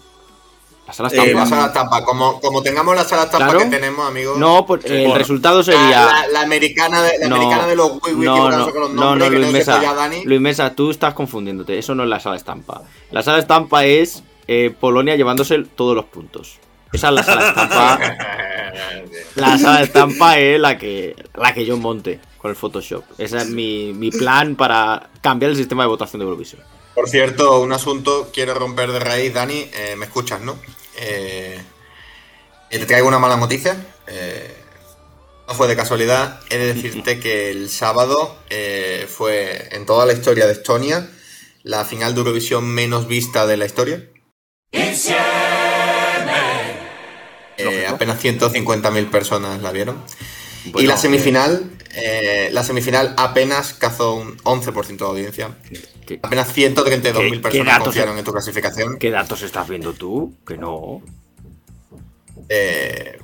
[0.87, 1.41] La sala eh, estampa.
[1.41, 2.05] La sala estampa.
[2.05, 3.59] Como, como tengamos la sala estampa Claro.
[3.61, 4.37] que tenemos, amigos.
[4.39, 5.15] no, pues, el bueno.
[5.19, 6.07] resultado sería.
[6.07, 8.81] la- la americana de, la No, americana de los Wii Wii, no, que no, con
[8.81, 10.25] los no, nombres, no, que Luis dijo Mesa, ya Dani.
[10.25, 11.79] Luis Mesa, tú estás confundiéndote.
[11.79, 12.83] Eso no es la sala estampa.
[13.11, 16.59] La sala estampa es eh, Polonia llevándose todos los puntos.
[16.93, 17.99] Esa es la sala estampa.
[19.35, 23.05] La sala estampa es la que, la que yo monte con el Photoshop.
[23.19, 26.63] Ese es mi, mi plan para cambiar el sistema de votación de Eurovisión.
[26.95, 29.71] Por cierto, un asunto quiero romper de raíz, Dani.
[29.73, 30.59] eh, me escuchas, ¿no?
[30.97, 31.61] Eh,
[32.71, 33.77] te traigo una mala noticia.
[34.07, 34.55] Eh,
[35.47, 36.41] no fue de casualidad.
[36.51, 41.09] He de decirte que el sábado eh, fue en toda la historia de Estonia
[41.63, 44.09] la final de Eurovisión menos vista de la historia.
[47.59, 50.03] Eh, apenas 150.000 personas la vieron.
[50.65, 55.57] y la semifinal, eh, la semifinal apenas cazó un 11% de audiencia.
[56.07, 58.99] ¿Qué, Apenas 132.000 ¿Qué- qué personas datos confiaron en tu clasificación.
[58.99, 60.35] qué datos estás viendo tú?
[60.47, 61.01] Que no.
[62.49, 63.19] Eh,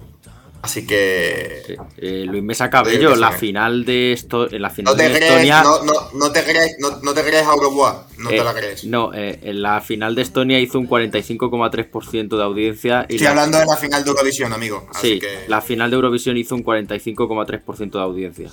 [0.63, 1.75] así que Sí.
[1.99, 5.31] Eh, Luis Mesa Cabello, la final de esto, en la final no te de crees,
[5.31, 5.63] Estonia.
[5.63, 8.55] no, no, no te crees, no, no te crees a Uruguay, no eh, te la
[8.55, 8.85] crees.
[8.85, 13.07] No, eh, en la final de Estonia hizo un 45,3% de audiencia.
[13.09, 14.87] Y Estoy la- hablando de la final de Eurovisión, amigo.
[14.95, 18.51] Así Sí, que la final de Eurovisión hizo un 45,3% de audiencia.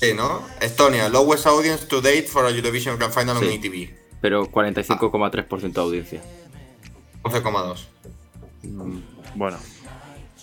[0.00, 0.46] Sí, ¿no?
[0.60, 3.60] Estonia, lowest audience to date for a Eurovision Grand Final on Sí.
[3.62, 3.90] ETV.
[4.20, 6.22] Pero 45,3% de audiencia.
[7.22, 7.86] 11,2.
[9.34, 9.58] Bueno.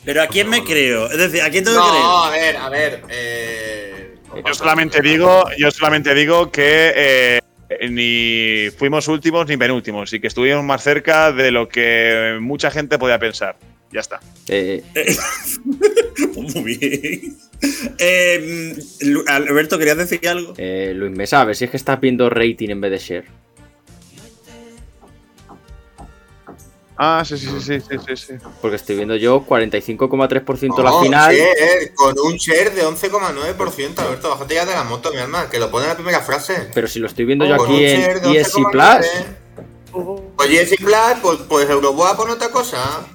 [0.05, 1.07] Pero ¿a quién me creo?
[1.11, 2.53] Es decir, ¿a quién tengo que No, a creer?
[2.53, 3.03] ver, a ver.
[3.09, 4.15] Eh,
[4.45, 7.39] Yo solamente digo, yo solamente digo que eh,
[7.89, 12.97] ni fuimos últimos ni penúltimos y que estuvimos más cerca de lo que mucha gente
[12.97, 13.57] podía pensar.
[13.91, 14.19] Ya está.
[14.47, 14.83] Eh,
[16.35, 17.37] Muy bien.
[17.99, 18.75] Eh,
[19.27, 20.53] Alberto, ¿querías decir algo?
[20.57, 23.25] eh, Luis Mesa, a ver si es que estás viendo rating en vez de share.
[26.99, 28.33] Ah, sí, sí, sí, sí, sí, sí.
[28.59, 31.35] Porque estoy viendo yo 45,3% la no, final.
[31.35, 33.99] share, con un share de 11,9%.
[33.99, 36.69] Alberto, bájate ya de la moto, mi alma, que lo pone en la primera frase.
[36.73, 38.71] Pero si lo estoy viendo yo Con aquí un en share de ESC 11,9.
[38.71, 40.27] Plus.
[40.37, 43.05] Oye, ESC Plus, pues, pues Euroboa pone otra cosa.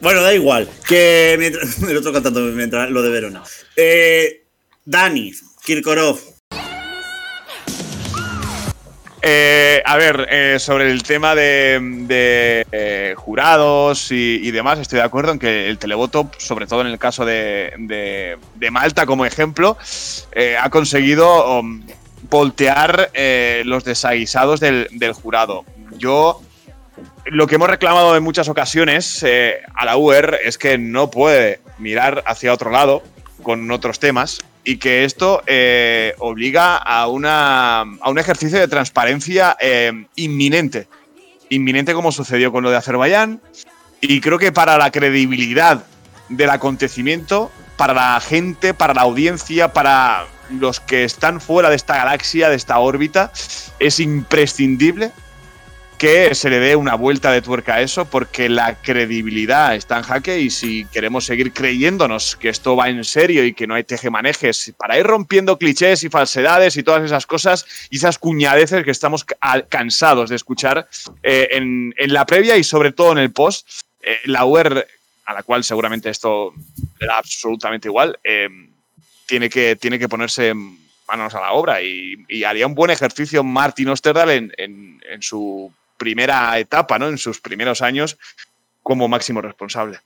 [0.00, 0.68] Bueno, da igual.
[0.88, 3.42] Que mientras, el otro cantando mientras lo de Verona.
[3.76, 4.44] Eh,
[4.84, 5.32] Dani,
[5.64, 6.18] Kirkorov.
[9.22, 15.04] Eh, a ver, eh, sobre el tema de, de, eh, jurados y, demás, estoy de
[15.04, 19.26] acuerdo en que el televoto, sobre todo en el caso de, de- de Malta como
[19.26, 19.76] ejemplo,
[20.32, 21.82] eh, ha conseguido um,
[22.30, 23.10] voltear
[23.64, 25.66] los desaguisados del jurado.
[25.98, 26.40] Yo
[27.26, 31.60] lo que hemos reclamado en muchas ocasiones eh, a la UR es que no puede
[31.78, 33.02] mirar hacia otro lado
[33.42, 39.56] con otros temas y que esto eh, obliga a, una, a un ejercicio de transparencia
[39.60, 40.86] eh, inminente.
[41.48, 43.40] Inminente como sucedió con lo de Azerbaiyán.
[44.00, 45.84] Y creo que para la credibilidad
[46.28, 51.96] del acontecimiento, para la gente, para la audiencia, para los que están fuera de esta
[51.96, 53.32] galaxia, de esta órbita,
[53.78, 55.12] es imprescindible
[56.00, 60.02] que se le dé una vuelta de tuerca a eso porque la credibilidad está en
[60.02, 63.84] jaque y si queremos seguir creyéndonos que esto va en serio y que no hay
[63.84, 68.90] tejemanejes para ir rompiendo clichés y falsedades y todas esas cosas y esas cuñadeces que
[68.90, 69.36] estamos ca-
[69.68, 70.88] cansados de escuchar
[71.22, 73.68] eh, en, en la previa y sobre todo en el post,
[74.02, 74.86] eh, la UR,
[75.26, 76.54] a la cual seguramente esto
[76.98, 78.48] le da absolutamente igual, eh,
[79.26, 80.54] tiene, que, tiene que ponerse
[81.06, 85.20] manos a la obra y, y haría un buen ejercicio Martin Osterdahl en, en- en
[85.22, 87.08] su primera etapa, ¿no?
[87.08, 88.18] En sus primeros años
[88.82, 89.98] como máximo responsable.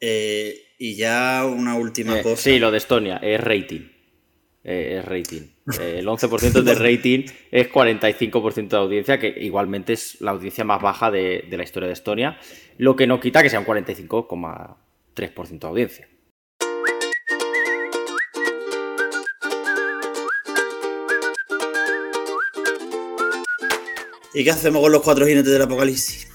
[0.00, 2.42] Eh, y ya una última Eh, cosa.
[2.42, 3.88] sí, lo de Estonia, es rating.
[4.64, 5.42] Eh, es rating.
[5.80, 10.82] Eh, el 11% de rating es 45% de audiencia, que igualmente es la audiencia más
[10.82, 12.38] baja de, de la historia de Estonia,
[12.78, 16.08] lo que no quita que sea un 45,3% de audiencia.
[24.36, 26.28] ¿Y qué hacemos con los cuatro jinetes del apocalipsis?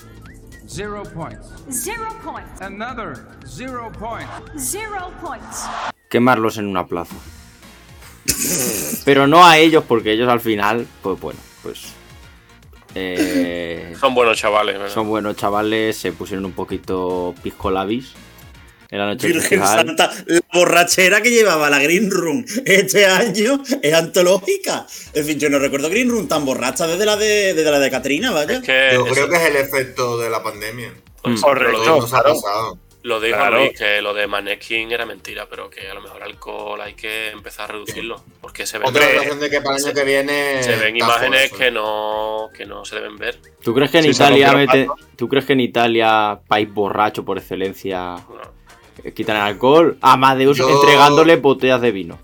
[0.67, 1.45] Zero points.
[1.69, 2.59] Zero points.
[2.59, 3.13] Another
[3.45, 4.27] zero point.
[4.57, 5.65] Zero points.
[6.09, 7.13] Quemarlos en una plaza.
[9.05, 11.93] Pero no a ellos, porque ellos al final, pues bueno, pues...
[12.95, 14.91] eh, Son buenos chavales, ¿verdad?
[14.91, 18.13] son buenos chavales, se pusieron un poquito piscolabis
[18.91, 19.85] en la noche Virgen festival.
[19.87, 24.85] Santa, la borrachera que llevaba la Green Room este año es antológica.
[25.13, 27.89] En fin, yo no recuerdo Green Room tan borracha desde la de, desde la de
[27.89, 28.57] Catrina, vaya.
[28.57, 30.93] Es que Yo eso- creo que es el efecto de la pandemia.
[31.23, 31.77] pues, Correcto.
[31.77, 32.33] lo, claro.
[32.33, 32.77] pasado.
[33.03, 33.59] lo dijo Claro.
[33.59, 37.29] Luis, que lo de Maneskin era mentira, pero que a lo mejor alcohol hay que
[37.31, 38.21] empezar a reducirlo.
[38.41, 40.61] Porque se ven, Otra ocasión de que para el año que viene.
[40.63, 43.39] se ven imágenes que no, que no se deben ver.
[43.63, 47.37] ¿Tú crees que en Sí, Italia mete- ¿Tú crees que en Italia, país borracho por
[47.39, 48.60] excelencia, No.
[49.15, 49.97] Quitan el alcohol?
[50.01, 52.19] Amadeus Yo- entregándole botellas de vino.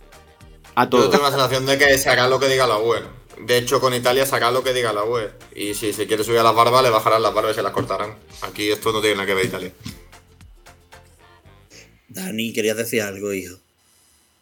[0.75, 1.09] A Yo todos.
[1.11, 3.01] tengo la sensación de que se hará lo que diga la UE.
[3.41, 5.29] De hecho, con Italia se hará lo que diga la UE.
[5.55, 7.71] Y si se quiere subir a las barbas, le bajarán las barbas y se las
[7.71, 8.15] cortarán.
[8.41, 9.71] Aquí esto no tiene nada que ver Italia.
[12.09, 13.55] Dani, querías decir algo, hijo.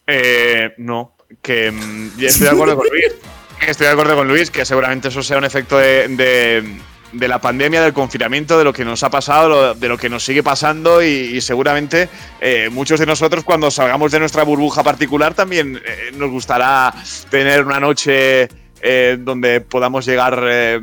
[0.07, 3.13] Eh, no, que mm, ya estoy de acuerdo con Luis.
[3.59, 6.77] Que Estoy de acuerdo con Luis, que seguramente eso sea un efecto de, de-
[7.17, 10.09] de la pandemia, del confinamiento, de lo que nos ha pasado, lo- de lo que
[10.09, 12.09] nos sigue pasando y, y seguramente
[12.41, 16.93] eh, muchos de nosotros cuando salgamos de nuestra burbuja particular también eh, nos gustará
[17.29, 18.47] tener una noche
[18.81, 20.79] eh, donde podamos llegar eh,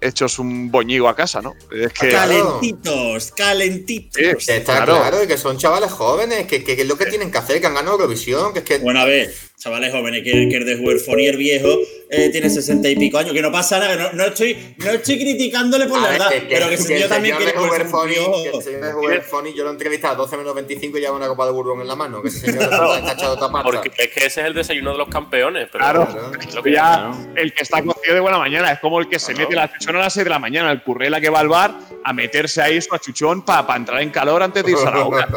[0.00, 1.54] hechos un boñigo a casa, ¿no?
[1.72, 4.22] Es que Calentitos, calentitos.
[4.44, 4.96] Sí, está Claro.
[5.00, 7.60] claro, y que son chavales jóvenes, que, que, que es lo que tienen que hacer,
[7.60, 10.64] que han ganado Eurovisión, que es que Bueno, a ver, chavales jóvenes, que, que el
[10.64, 11.68] de Huerfonier viejo
[12.10, 14.90] eh, tiene sesenta y pico años, que no pasa nada, que no, no estoy, no
[14.92, 18.42] estoy criticándole por A la ver, verdad, pero que que ese el también quiere Huberfoni-
[18.42, 21.16] que el señor de Huberfoni, yo lo he entrevistado a 12 menos 25 y lleva
[21.16, 22.22] una copa de bourbon en la mano.
[22.22, 22.62] Que ese señor
[22.98, 23.64] está echado otra pasta.
[23.70, 25.68] Porque es que ese es el desayuno de los campeones.
[25.72, 26.08] Pero Claro,
[26.40, 27.16] es lo que ya Claro.
[27.34, 29.96] el que está cocido de buena mañana, es como el que se mete la chuchón
[29.96, 32.80] a las 6 de la mañana, el currela que va al bar a meterse ahí
[32.80, 35.28] su achuchón para entrar en calor antes de irse a la hora.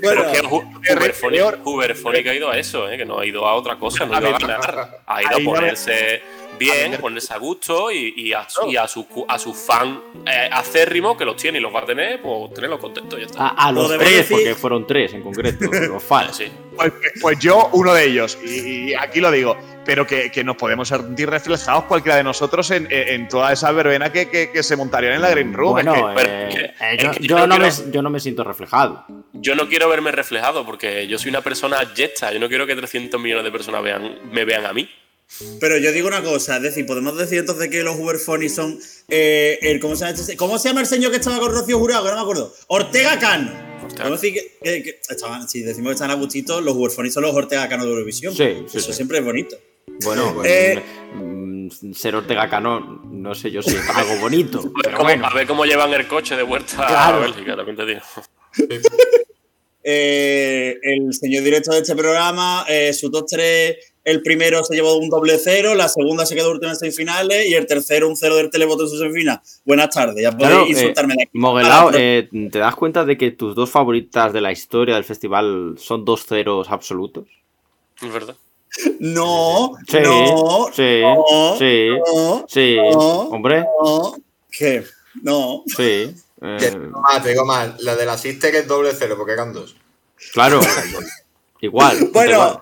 [0.00, 0.98] Pero es que Hu- Peor.
[0.98, 2.96] Huberphonic- Huberphonic ha ido a eso, ¿eh?
[2.96, 5.00] que no ha ido a otra cosa, no ha ido a ganar.
[5.06, 6.22] Ha ido a ponerse
[6.58, 10.48] bien, ponerse a gusto y, y a, su- y a su, a su fan eh,
[10.52, 13.46] acérrimo que los tiene y los va a tener, pues tenerlos contentos y ya está.
[13.48, 16.36] A, a los tres, decir- porque fueron tres en concreto, los fans.
[16.36, 16.46] Sí.
[16.76, 20.56] Pues, pues yo, uno de ellos, y, y aquí lo digo, pero que, que nos
[20.56, 24.62] podemos sentir reflejados cualquiera de nosotros en, en- en toda esa verbena que, que- que
[24.62, 25.72] se montarían en la Green Room.
[25.72, 29.04] Bueno, eh, eh, yo, que yo yo no quiero- me, yo no me siento reflejado.
[29.32, 32.32] Yo no quiero verme reflejado porque yo soy una persona yesta.
[32.32, 34.88] Yo no quiero que 300 millones de personas vean, me vean a mí.
[35.58, 38.78] Pero yo digo una cosa, es decir, podemos decir entonces que los Huberfoni son
[39.08, 41.78] eh, el, ¿cómo, se llama este- ¿cómo se llama el señor que estaba con Rocío
[41.78, 42.04] Jurado?
[42.04, 42.54] Que no me acuerdo.
[42.66, 43.50] Ortega Cano.
[43.82, 44.02] Ortega.
[44.02, 47.22] Podemos decir que, que- que estaban- si decimos que están a gustito, los Huberfoni son
[47.22, 48.34] los Ortega Cano de Eurovisión.
[48.34, 48.92] Sí, sí, Eso sí.
[48.92, 49.56] siempre es bonito.
[50.04, 50.82] Bueno, pues, Eh,
[51.14, 54.58] mm, ser Ortega Cano, no sé yo si es algo bonito.
[54.58, 57.16] A ver, Pero cómo, bueno, a ver cómo llevan el coche de vuelta Claro.
[57.18, 58.00] a Bélgica, también te digo.
[59.82, 63.76] Eh, el señor director de este programa, eh, su top 3,
[64.10, 67.54] el primero se llevó un doble cero, la segunda se quedó última en semifinales y
[67.54, 69.40] el tercero un cero del televoto en su semifinal.
[69.64, 71.30] Buenas tardes, ya podéis Claro, eh, insultarme de aquí.
[71.34, 75.74] Moguelao, eh, ¿te das cuenta de que tus dos favoritas de la historia del festival
[75.78, 77.26] son dos ceros absolutos?
[78.02, 78.36] Es verdad.
[79.00, 82.98] no, Sí, no, sí, no, sí, no, sí, no.
[83.30, 84.14] hombre, no.
[84.50, 84.84] ¿Qué?
[85.22, 85.64] No.
[85.66, 86.14] sí.
[86.42, 87.80] eh, Te digo más, te digo más.
[87.82, 89.76] La de la Sister es doble cero, porque eran dos.
[90.32, 90.60] claro,
[91.60, 92.10] igual.
[92.12, 92.60] da igual.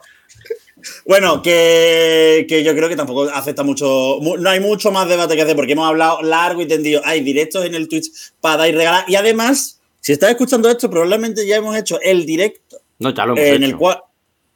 [1.07, 4.19] Bueno, que, que yo creo que tampoco afecta mucho.
[4.21, 7.01] mu- No hay mucho más debate que hacer porque hemos hablado largo y tendido.
[7.05, 8.07] Hay directos en el Twitch
[8.41, 9.05] para dar y regalar.
[9.09, 13.33] Y además, si estás escuchando esto, probablemente ya hemos hecho el directo No, ya lo
[13.37, 13.65] hemos en hecho.
[13.73, 13.99] el cual.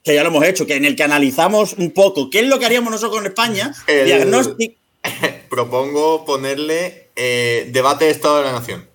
[0.04, 2.58] Que ya lo hemos hecho, que en el que analizamos un poco qué es lo
[2.58, 3.72] que haríamos nosotros con España.
[3.86, 4.74] El- Diagnóstico.
[5.50, 8.86] Propongo ponerle eh, debate de Estado de la Nación.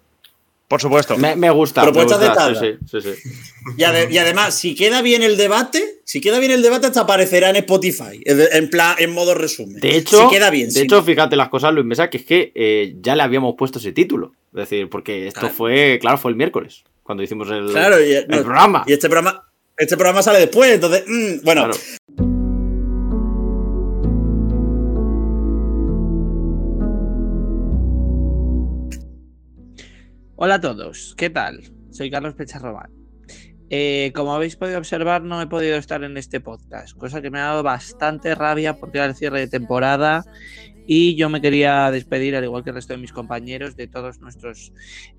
[0.68, 1.18] Por supuesto.
[1.18, 1.82] Me, me gusta.
[1.84, 2.59] Propuestas me de gusta, tabla.
[2.59, 3.30] sí, sí, sí, sí.
[3.78, 7.01] Y, ade- y además, si queda bien el debate, si queda bien el debate, hasta
[7.01, 8.20] aparecerá en Spotify.
[8.26, 9.80] de- En plan, en modo resumen.
[9.80, 10.68] De hecho, si queda bien.
[10.68, 13.55] de si hecho, fíjate las cosas, Luis Mesa, que es que eh, ya le habíamos
[13.57, 14.34] puesto ese título.
[14.53, 15.55] Es decir, porque esto Claro.
[15.55, 18.84] fue, claro, fue el miércoles, cuando hicimos el, Claro, y, el no, programa.
[18.88, 19.43] Y este programa,
[19.78, 21.78] este programa sale después, entonces, mm, bueno, Claro.
[30.39, 31.63] Hola a todos, ¿qué tal?
[31.89, 32.91] Soy Carlos Pecharrobán.
[33.71, 37.39] Eh, como habéis podido observar, no he podido estar en este podcast, cosa que me
[37.39, 40.25] ha dado bastante rabia porque era el cierre de temporada
[40.85, 44.19] y yo me quería despedir, al igual que el resto de mis compañeros, de todos
[44.19, 44.73] nuestros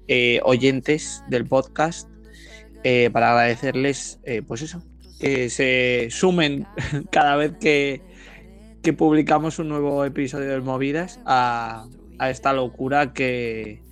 [0.07, 2.09] eh, oyentes del podcast,
[2.85, 4.85] eh, para agradecerles, eh, pues eso,
[5.19, 6.65] que se sumen
[7.11, 8.03] cada vez que,
[8.85, 11.89] que publicamos un nuevo episodio del Movidas a,
[12.21, 13.83] a esta locura que,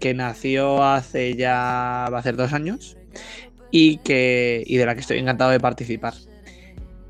[0.00, 2.96] que nació hace ya va a ser dos años
[3.70, 6.14] y que y de la que estoy encantado de participar.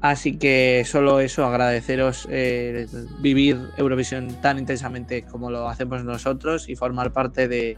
[0.00, 2.86] Así que solo eso, agradeceros eh,
[3.20, 7.76] vivir Eurovisión tan intensamente como lo hacemos nosotros y formar parte de,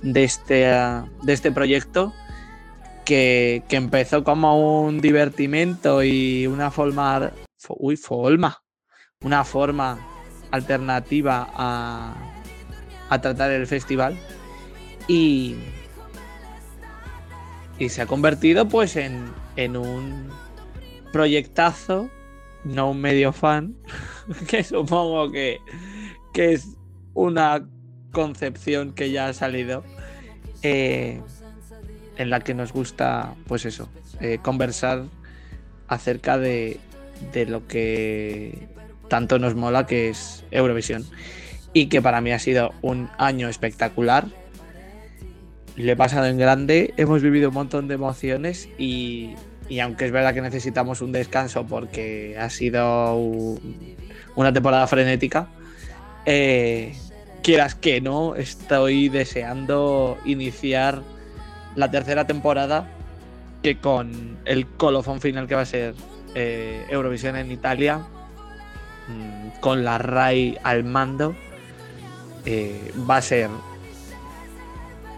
[0.00, 2.14] de, este, de este proyecto
[3.04, 8.62] que, que empezó como un divertimento y una forma, fo- uy, forma,
[9.20, 9.98] una forma
[10.52, 12.14] alternativa a,
[13.10, 14.16] a tratar el festival
[15.08, 15.56] y,
[17.78, 20.30] y se ha convertido pues en, en un
[21.12, 22.08] proyectazo,
[22.64, 23.74] no un medio fan,
[24.48, 25.58] que supongo que,
[26.32, 26.76] que es
[27.12, 27.68] una
[28.12, 29.84] concepción que ya ha salido,
[30.62, 31.20] eh,
[32.16, 33.88] en la que nos gusta pues eso,
[34.20, 35.04] eh, conversar
[35.88, 36.78] acerca de,
[37.32, 38.68] de lo que
[39.08, 41.04] tanto nos mola que es Eurovisión
[41.72, 44.26] y que para mí ha sido un año espectacular.
[45.76, 49.34] Lo he pasado en grande, hemos vivido un montón de emociones y,
[49.68, 53.96] y aunque es verdad que necesitamos un descanso porque ha sido un-
[54.34, 55.48] una temporada frenética,
[56.26, 56.94] eh,
[57.42, 61.02] quieras que no, estoy deseando iniciar
[61.76, 62.88] la tercera temporada
[63.62, 65.94] que con el colofón final que va a ser
[66.34, 67.98] eh, Eurovisión en Italia,
[69.08, 71.34] mm, con la RAI al mando,
[72.44, 73.48] eh, va a ser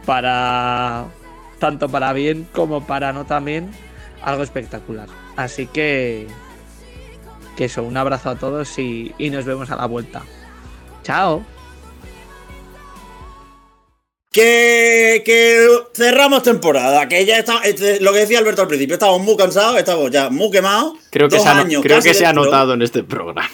[0.07, 1.07] para
[1.59, 3.71] tanto para bien como para no también
[4.23, 5.09] algo espectacular.
[5.37, 6.27] Así que
[7.57, 10.23] que eso, un abrazo a todos y, y nos vemos a la vuelta.
[11.03, 11.45] Chao.
[14.33, 19.21] Que, que cerramos temporada, que ya está, este, lo que decía Alberto al principio, estamos
[19.21, 20.95] muy cansados, estamos ya muy quemados.
[21.11, 23.47] Creo que dos se ha, no- años creo que se ha notado en este programa.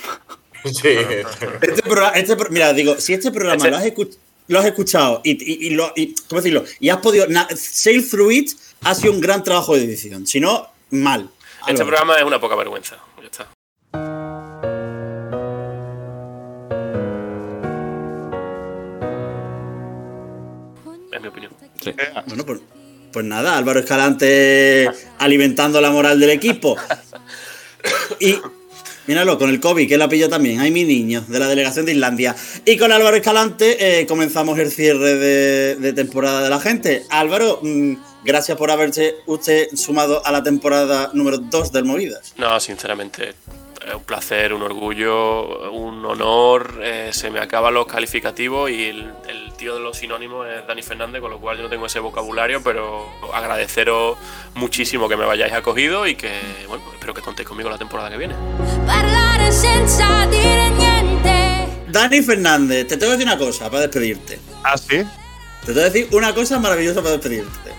[0.65, 0.89] Sí.
[1.63, 5.31] Este programa, este mira, digo, si este programa Este- lo, has lo has escuchado y,
[5.33, 6.65] y- y lo, y- ¿cómo decirlo?
[6.81, 8.51] Y has podido sail through it,
[8.83, 10.27] ha sido un gran trabajo de edición.
[10.27, 11.31] Si no, mal.
[11.61, 11.87] Este Álvaro.
[11.87, 12.97] programa es una poca vergüenza.
[13.21, 13.49] Ya está.
[21.13, 21.53] Es mi opinión.
[22.27, 22.61] Bueno, pues,
[23.13, 26.77] pues nada, Álvaro Escalante alimentando la moral del equipo.
[28.21, 28.35] Y
[29.09, 30.61] míralo, con el COVID, que la pilló también.
[30.61, 32.37] Ay, mi niño, de la delegación de Islandia.
[32.65, 37.05] Y con Álvaro Escalante eh, comenzamos el cierre de, temporada de la gente.
[37.09, 37.95] Álvaro, mm,
[38.25, 42.35] gracias por haberse usted sumado a la temporada número 2 del Movidas.
[42.37, 43.33] No, sinceramente,
[43.97, 46.80] un placer, un orgullo, un honor.
[46.82, 50.82] eh, se me acaban los calificativos y el, el tío de los sinónimos es Dani
[50.82, 54.16] Fernández, con lo cual yo no tengo ese vocabulario, pero agradeceros
[54.55, 56.30] muchísimo que me hayáis acogido y que,
[56.68, 58.34] bueno, espero que contéis conmigo la temporada que viene.
[61.91, 64.39] Dani Fernández, te tengo que decir una cosa para despedirte.
[64.62, 64.99] ¿Ah, sí?
[65.64, 67.70] Te tengo que decir una cosa maravillosa para despedirte.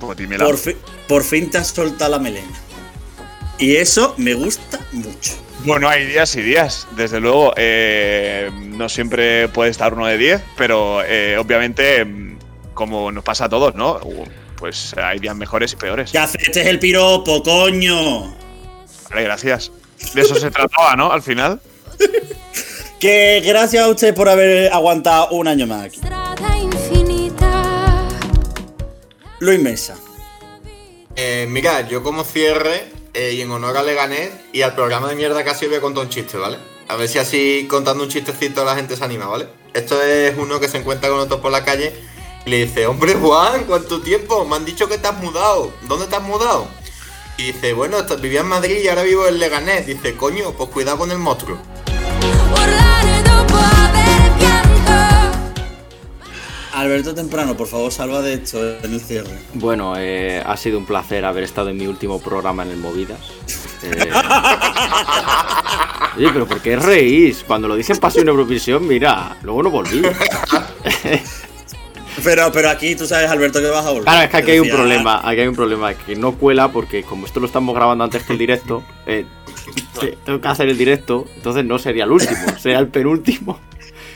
[0.00, 0.44] Pues dímela.
[0.44, 0.76] Por, fi-
[1.08, 2.48] por fin te has soltado la melena.
[3.58, 5.32] Y eso me gusta mucho.
[5.64, 7.54] Bueno, hay días y días, desde luego.
[7.56, 12.38] eh, no siempre puede estar uno de 10, pero eh, obviamente, mm,
[12.74, 13.98] como nos pasa a todos, ¿no?
[14.02, 14.24] Uh,
[14.58, 16.10] Pues hay días mejores y peores.
[16.12, 18.34] Que aceptes el piropo, coño.
[19.10, 19.70] Vale, gracias.
[20.14, 21.10] De eso se trataba, ¿no?
[21.12, 21.60] Al final.
[23.00, 26.00] Que gracias a usted por haber aguantado un año más aquí.
[29.40, 29.96] Luis Mesa.
[31.16, 32.84] Eh, mira, yo como cierre
[33.14, 36.08] eh, y en honor a Leganés y al programa de mierda casi voy a un
[36.08, 36.58] chiste, ¿vale?
[36.88, 39.48] A ver si así contando un chistecito la gente se anima, ¿vale?
[39.72, 41.92] Esto es uno que se encuentra con otro por la calle
[42.44, 44.44] y le dice, hombre Juan, ¿cuánto tiempo?
[44.44, 45.72] Me han dicho que te has mudado.
[45.82, 46.68] ¿Dónde te has mudado?
[47.38, 49.86] Y dice, bueno, vivía en Madrid y ahora vivo en Leganés.
[49.86, 51.58] Dice, coño, pues cuidado con el monstruo.
[56.84, 59.30] Alberto Temprano, por favor, salva de esto en el cierre.
[59.54, 63.20] Bueno, eh, ha sido un placer haber estado en mi último programa en el Movidas.
[63.86, 64.10] Eh,
[66.16, 67.44] Oye, pero ¿por qué reís?
[67.46, 70.00] Cuando lo dicen pasó en Eurovisión, mira, luego no volví.
[72.22, 74.04] Pero, pero aquí tú sabes, Alberto, que vas a volver.
[74.04, 77.02] Claro, es que aquí hay un problema, aquí hay un problema que no cuela porque
[77.02, 79.26] como esto lo estamos grabando antes que el directo, eh,
[80.00, 83.58] te- tengo que hacer el directo, entonces no sería el último, sería el penúltimo.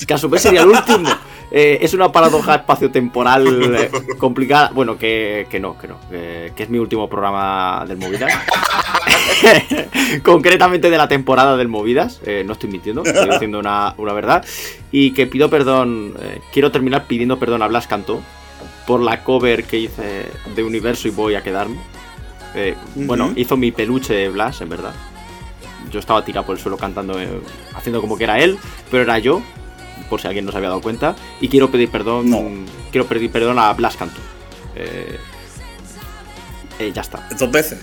[0.07, 1.09] Que a su vez sería el último.
[1.51, 4.71] Eh, es una paradoja espaciotemporal eh, complicada.
[4.75, 5.99] Bueno, que, que no, que no.
[6.11, 8.33] Que, que es mi último programa del Movidas.
[10.23, 12.21] Concretamente de la temporada del Movidas.
[12.25, 14.45] eh, no estoy mintiendo, estoy diciendo una, una verdad.
[14.93, 16.15] Y que pido perdón.
[16.21, 18.21] eh, quiero terminar pidiendo perdón a Blas Cantó
[18.87, 21.79] por la cover que hice de Universo y voy a quedarme.
[22.95, 24.93] Bueno, hizo mi peluche de Blas, en verdad.
[25.93, 27.17] Yo estaba tirado por el suelo cantando,
[27.75, 28.59] haciendo como que era él,
[28.91, 29.41] pero era yo,
[30.09, 31.15] por si alguien no se había dado cuenta.
[31.41, 32.43] Y quiero pedir perdón, No.
[32.91, 34.21] quiero pedir perdón a Blas Cantó.
[34.77, 35.19] Eh,
[36.79, 37.29] eh, ya está.
[37.39, 37.81] Dos veces.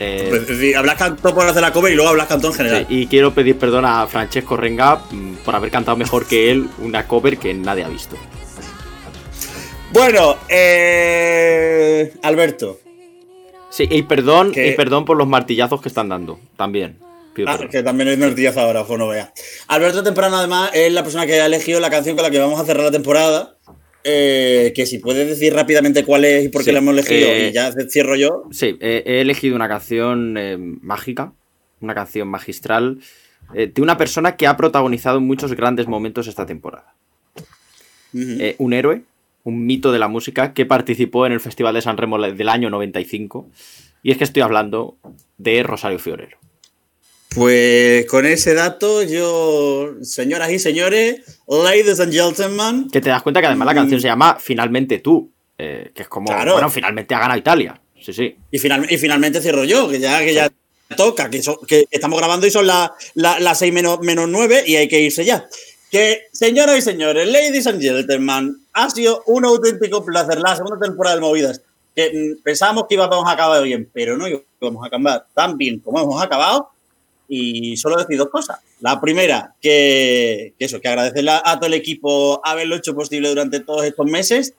[0.00, 2.86] Eh, Es decir, hablas canto por hacer la cover y luego hablas canto en general.
[2.88, 6.68] sí, y quiero pedir perdón a Francesco Renga mm, por haber cantado mejor que él
[6.78, 8.16] una cover que nadie ha visto.
[9.92, 12.78] Bueno, eh, Alberto.
[13.70, 16.38] Sí, y perdón, Que- y perdón por los martillazos que están dando.
[16.56, 16.96] También.
[17.38, 17.70] Pido Ah, perdón.
[17.70, 19.32] que también es noticias ahora, pues no vea.
[19.68, 22.58] Alberto Temprano, además, es la persona que ha elegido la canción con la que vamos
[22.60, 23.56] a cerrar la temporada.
[24.02, 27.28] Eh, que si puedes decir rápidamente cuál es y por qué Sí, la hemos elegido,
[27.28, 28.44] eh, y ya cierro yo.
[28.50, 31.32] Sí, eh, he elegido una canción eh, mágica,
[31.80, 32.98] una canción magistral,
[33.54, 36.94] de una persona que ha protagonizado muchos grandes momentos esta temporada.
[38.12, 39.02] Un héroe,
[39.44, 42.68] un mito de la música que participó en el Festival de San Remo del año
[42.68, 43.48] 95.
[44.02, 44.96] Y es que estoy hablando
[45.38, 46.37] de Rosario Fiorero.
[47.34, 53.40] Pues con ese dato, yo, señoras y señores, ladies and gentlemen, Que te das cuenta
[53.40, 56.52] que además la canción se llama Finalmente tú, eh, que es como, Claro.
[56.54, 57.80] bueno, finalmente ha ganado Italia.
[58.00, 58.36] Sí, sí.
[58.50, 60.50] y, final- y finalmente cierro yo, que ya, que ya
[60.96, 64.62] toca, que, so- que estamos grabando y son las la, las 6 menos, menos 9
[64.66, 65.46] y hay que irse ya.
[65.90, 71.16] Que, señoras y señores, ladies and gentlemen, ha sido un auténtico placer la segunda temporada
[71.16, 71.60] de Movidas.
[71.94, 75.80] Que mm, pensamos que íbamos a acabar bien, pero no íbamos a acabar tan bien
[75.80, 76.70] como hemos acabado.
[77.28, 78.58] Y solo decir dos cosas.
[78.80, 83.28] La primera, que, que eso, que agradecerle a, a todo el equipo haberlo hecho posible
[83.28, 84.54] durante todos estos meses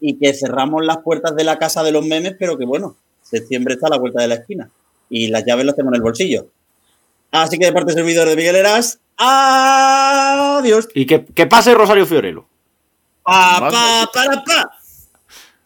[0.00, 3.74] y que cerramos las puertas de la casa de los memes, pero que bueno, septiembre
[3.74, 4.70] está a la vuelta de la esquina
[5.08, 6.46] y las llaves las tengo en el bolsillo.
[7.30, 10.88] Así que de parte del servidor de Miguel Eras, adiós.
[10.94, 12.46] Y que, que pase Rosario Fiorello.
[13.22, 14.70] Pa, pa, para, pa.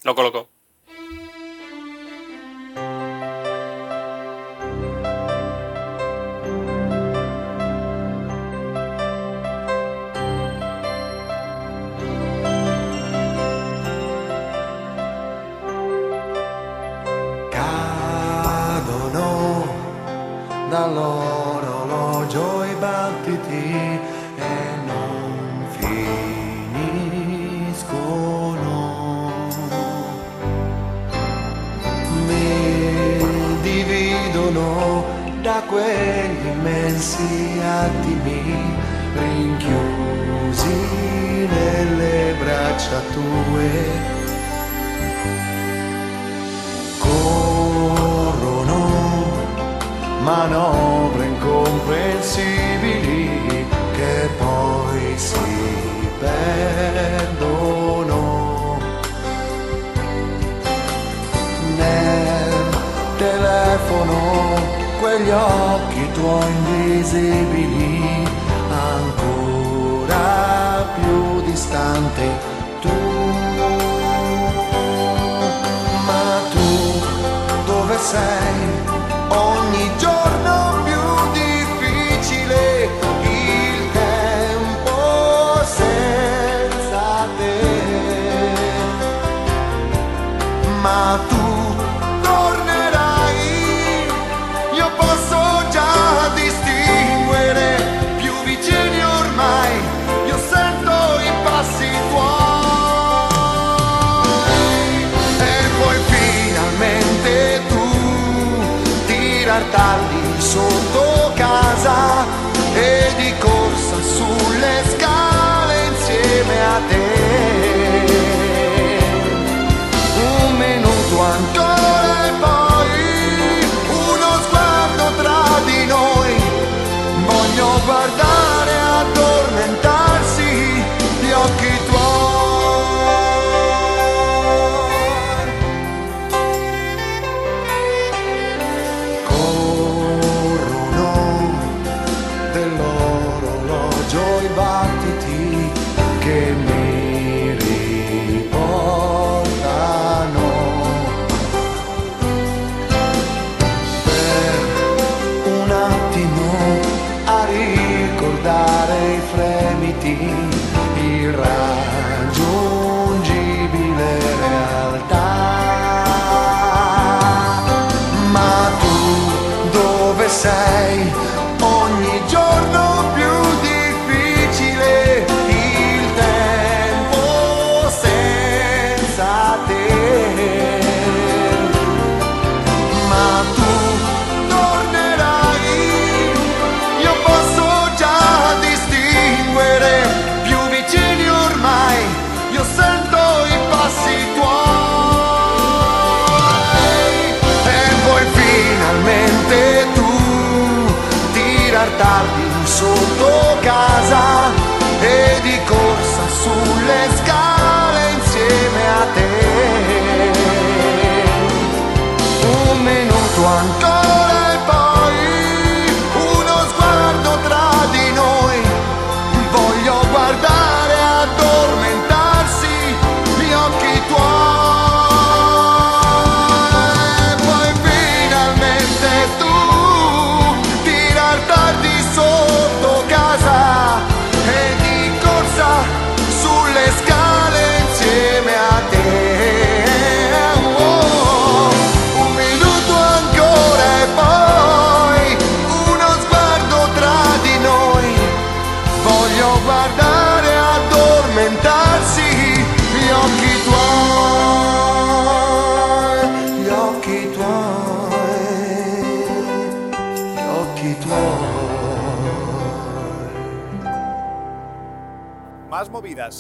[0.03, 0.49] Lo coloco.
[20.85, 24.01] Dall'orologio i battiti
[24.37, 24.55] e
[24.85, 27.13] non finiscono.
[32.27, 35.05] Mi dividono
[35.41, 38.43] da quegli immensi attimi
[39.15, 40.77] rinchiusi
[41.49, 44.14] nelle braccia tue.
[50.25, 58.19] Manovre incomprensibili che poi si perdono
[61.77, 62.75] nel
[63.19, 64.17] telefono
[64.99, 68.27] quegli occhi tuoi invisibili
[68.71, 70.25] ancora
[70.95, 72.31] più distante
[72.81, 72.89] tu
[76.07, 77.03] ma tu
[77.67, 78.94] dove sei?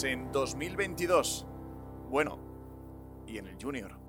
[0.04, 1.46] En 2022.
[2.08, 2.38] Bueno,
[3.26, 4.03] y en el Junior.